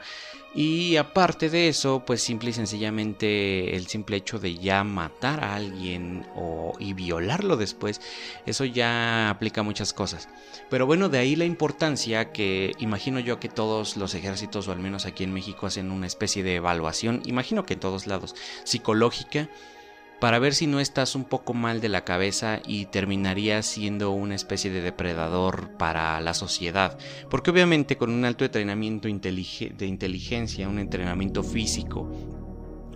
y 0.54 0.96
aparte 0.96 1.48
de 1.48 1.68
eso, 1.68 2.02
pues 2.04 2.22
simple 2.22 2.50
y 2.50 2.52
sencillamente 2.52 3.76
el 3.76 3.86
simple 3.86 4.16
hecho 4.16 4.40
de 4.40 4.56
ya 4.56 4.82
matar 4.82 5.44
a 5.44 5.54
alguien 5.54 6.26
o, 6.34 6.72
y 6.80 6.92
violarlo 6.92 7.56
después, 7.56 8.00
eso 8.46 8.64
ya 8.64 9.30
aplica 9.30 9.62
muchas 9.62 9.92
cosas. 9.92 10.28
Pero 10.68 10.86
bueno, 10.86 11.08
de 11.08 11.18
ahí 11.18 11.36
la 11.36 11.44
importancia 11.44 12.32
que 12.32 12.72
imagino 12.78 13.20
yo 13.20 13.38
que 13.38 13.48
todos 13.48 13.96
los 13.96 14.14
ejércitos, 14.14 14.66
o 14.66 14.72
al 14.72 14.80
menos 14.80 15.06
aquí 15.06 15.22
en 15.22 15.32
México, 15.32 15.66
hacen 15.66 15.92
una 15.92 16.06
especie 16.06 16.42
de 16.42 16.56
evaluación, 16.56 17.22
imagino 17.26 17.64
que 17.64 17.74
en 17.74 17.80
todos 17.80 18.08
lados, 18.08 18.34
psicológica 18.64 19.48
para 20.20 20.38
ver 20.38 20.54
si 20.54 20.66
no 20.66 20.80
estás 20.80 21.14
un 21.14 21.24
poco 21.24 21.54
mal 21.54 21.80
de 21.80 21.88
la 21.88 22.04
cabeza 22.04 22.60
y 22.66 22.86
terminarías 22.86 23.66
siendo 23.66 24.10
una 24.10 24.34
especie 24.34 24.70
de 24.70 24.82
depredador 24.82 25.76
para 25.78 26.20
la 26.20 26.34
sociedad. 26.34 26.98
Porque 27.30 27.50
obviamente 27.50 27.96
con 27.96 28.10
un 28.10 28.24
alto 28.24 28.44
entrenamiento 28.44 29.08
de 29.08 29.86
inteligencia, 29.86 30.68
un 30.68 30.78
entrenamiento 30.78 31.42
físico, 31.42 32.10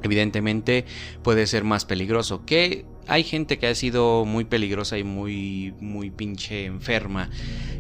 evidentemente 0.02 0.84
puede 1.22 1.46
ser 1.46 1.64
más 1.64 1.84
peligroso. 1.84 2.44
Que 2.44 2.84
hay 3.06 3.24
gente 3.24 3.58
que 3.58 3.66
ha 3.66 3.74
sido 3.74 4.24
muy 4.24 4.44
peligrosa 4.44 4.98
y 4.98 5.04
muy, 5.04 5.74
muy 5.80 6.10
pinche 6.10 6.64
enferma 6.64 7.30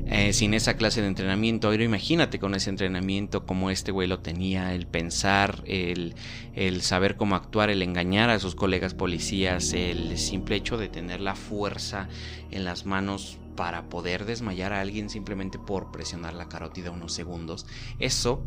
eh, 0.06 0.32
sin 0.32 0.54
esa 0.54 0.76
clase 0.76 1.00
de 1.00 1.08
entrenamiento. 1.08 1.70
Pero 1.70 1.82
imagínate 1.82 2.38
con 2.38 2.54
ese 2.54 2.70
entrenamiento 2.70 3.46
como 3.46 3.70
este 3.70 3.92
güey 3.92 4.08
lo 4.08 4.20
tenía, 4.20 4.74
el 4.74 4.86
pensar, 4.86 5.62
el, 5.66 6.14
el 6.54 6.82
saber 6.82 7.16
cómo 7.16 7.36
actuar, 7.36 7.70
el 7.70 7.82
engañar 7.82 8.30
a 8.30 8.38
sus 8.38 8.54
colegas 8.54 8.94
policías, 8.94 9.72
el 9.72 10.18
simple 10.18 10.56
hecho 10.56 10.76
de 10.76 10.88
tener 10.88 11.20
la 11.20 11.34
fuerza 11.34 12.08
en 12.50 12.64
las 12.64 12.86
manos 12.86 13.38
para 13.56 13.88
poder 13.88 14.24
desmayar 14.24 14.72
a 14.72 14.80
alguien 14.80 15.08
simplemente 15.08 15.58
por 15.58 15.90
presionar 15.90 16.34
la 16.34 16.48
carótida 16.48 16.90
unos 16.90 17.12
segundos. 17.12 17.66
Eso, 17.98 18.44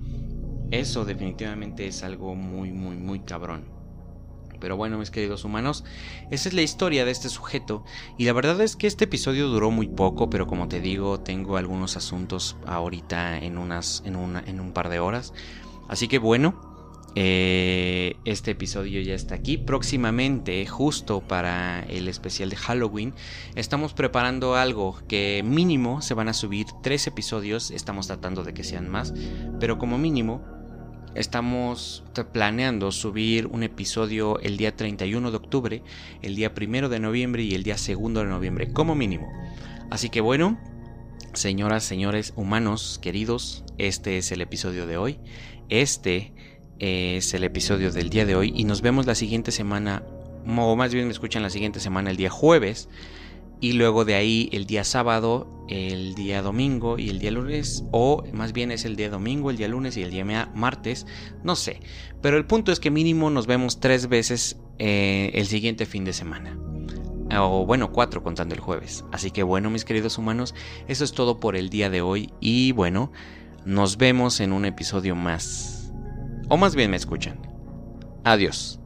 eso 0.72 1.06
definitivamente 1.06 1.88
es 1.88 2.04
algo 2.04 2.36
muy, 2.36 2.72
muy, 2.72 2.98
muy 2.98 3.20
cabrón. 3.22 3.77
Pero 4.60 4.78
bueno, 4.78 4.98
mis 4.98 5.12
queridos 5.12 5.44
humanos, 5.44 5.84
esa 6.32 6.50
es 6.50 6.54
la 6.54 6.62
historia 6.62 7.06
de 7.06 7.12
este 7.12 7.30
sujeto. 7.30 7.84
Y 8.18 8.26
la 8.26 8.34
verdad 8.34 8.60
es 8.62 8.76
que 8.76 8.88
este 8.88 9.06
episodio 9.06 9.48
duró 9.48 9.72
muy 9.72 9.88
poco, 9.88 10.30
pero 10.30 10.48
como 10.48 10.68
te 10.68 10.82
digo, 10.82 11.20
tengo 11.20 11.58
algunos 11.58 11.98
asuntos 11.98 12.58
ahorita 12.66 13.38
en, 13.40 13.58
unas, 13.58 14.04
en, 14.06 14.16
una, 14.16 14.44
en 14.46 14.60
un 14.60 14.74
par 14.74 14.90
de 14.90 15.00
horas. 15.00 15.34
Así 15.88 16.08
que 16.08 16.20
bueno, 16.20 16.68
eh, 17.20 18.16
este 18.26 18.52
episodio 18.52 19.02
ya 19.02 19.16
está 19.16 19.34
aquí. 19.34 19.58
Próximamente, 19.58 20.64
justo 20.68 21.22
para 21.22 21.84
el 21.90 22.08
especial 22.10 22.52
de 22.52 22.56
Halloween, 22.58 23.16
estamos 23.56 23.94
preparando 23.94 24.56
algo 24.56 25.00
que 25.08 25.42
mínimo 25.44 26.04
se 26.04 26.14
van 26.14 26.30
a 26.30 26.34
subir 26.34 26.68
tres 26.84 27.08
episodios. 27.08 27.72
Estamos 27.72 28.06
tratando 28.06 28.44
de 28.44 28.54
que 28.54 28.64
sean 28.64 28.88
más, 28.88 29.16
pero 29.60 29.80
como 29.80 29.98
mínimo 29.98 30.57
Estamos 31.18 32.04
planeando 32.32 32.92
subir 32.92 33.48
un 33.48 33.64
episodio 33.64 34.40
el 34.40 34.56
día 34.56 34.76
31 34.76 35.32
de 35.32 35.38
octubre, 35.38 35.84
el 36.22 36.36
día 36.36 36.54
1 36.56 36.90
de 36.90 37.00
noviembre 37.00 37.42
y 37.42 37.56
el 37.56 37.64
día 37.64 37.76
2 37.76 38.14
de 38.14 38.26
noviembre, 38.26 38.72
como 38.72 38.94
mínimo. 38.94 39.28
Así 39.90 40.10
que 40.10 40.22
bueno, 40.22 40.60
señoras, 41.34 41.84
señores, 41.84 42.34
humanos 42.36 43.00
queridos, 43.02 43.64
este 43.80 44.20
es 44.20 44.32
el 44.32 44.42
episodio 44.42 44.86
de 44.86 44.98
hoy. 44.98 45.20
Este 45.70 46.34
es 46.78 47.34
el 47.34 47.44
episodio 47.44 47.92
del 47.92 48.12
día 48.12 48.28
de 48.28 48.36
hoy 48.36 48.54
y 48.56 48.66
nos 48.66 48.84
vemos 48.84 49.08
la 49.08 49.16
siguiente 49.16 49.52
semana, 49.52 50.04
o 50.46 50.76
más 50.76 50.94
bien 50.94 51.08
me 51.08 51.14
escuchan 51.14 51.42
la 51.42 51.50
siguiente 51.50 51.80
semana, 51.80 52.12
el 52.12 52.18
día 52.18 52.30
jueves 52.30 52.90
y 53.60 53.74
luego 53.74 54.06
de 54.06 54.16
ahí 54.16 54.50
el 54.52 54.66
día 54.66 54.84
sábado, 54.84 55.66
el 55.68 56.16
día 56.16 56.42
domingo 56.42 56.98
y 57.00 57.10
el 57.10 57.20
día 57.20 57.32
lunes, 57.32 57.84
o 57.92 58.24
más 58.34 58.54
bien 58.54 58.72
es 58.72 58.86
el 58.86 58.96
día 58.96 59.10
domingo, 59.10 59.50
el 59.50 59.58
día 59.58 59.68
lunes 59.68 59.98
y 59.98 60.04
el 60.04 60.12
día 60.12 60.52
martes, 60.54 61.06
no 61.44 61.56
sé. 61.56 61.80
Pero 62.22 62.38
el 62.38 62.46
punto 62.46 62.72
es 62.72 62.80
que 62.80 62.92
mínimo 62.92 63.30
nos 63.30 63.48
vemos 63.48 63.80
tres 63.80 64.08
veces 64.08 64.58
eh, 64.80 65.32
el 65.34 65.48
siguiente 65.48 65.86
fin 65.86 66.06
de 66.06 66.14
semana. 66.14 66.58
O 67.40 67.66
bueno, 67.66 67.92
cuatro 67.92 68.24
contando 68.24 68.56
el 68.56 68.62
jueves. 68.62 69.04
Así 69.12 69.32
que 69.32 69.44
bueno, 69.44 69.70
mis 69.70 69.86
queridos 69.86 70.18
humanos, 70.18 70.56
eso 70.88 71.04
es 71.04 71.12
todo 71.12 71.40
por 71.40 71.56
el 71.56 71.70
día 71.70 71.90
de 71.90 72.02
hoy. 72.02 72.32
Y 72.40 72.72
bueno, 72.72 73.12
nos 73.66 73.98
vemos 73.98 74.40
en 74.40 74.54
un 74.54 74.66
episodio 74.66 75.16
más. 75.16 75.92
O 76.48 76.56
más 76.56 76.76
bien 76.76 76.92
me 76.92 76.98
escuchan. 76.98 77.38
Adiós. 78.24 78.80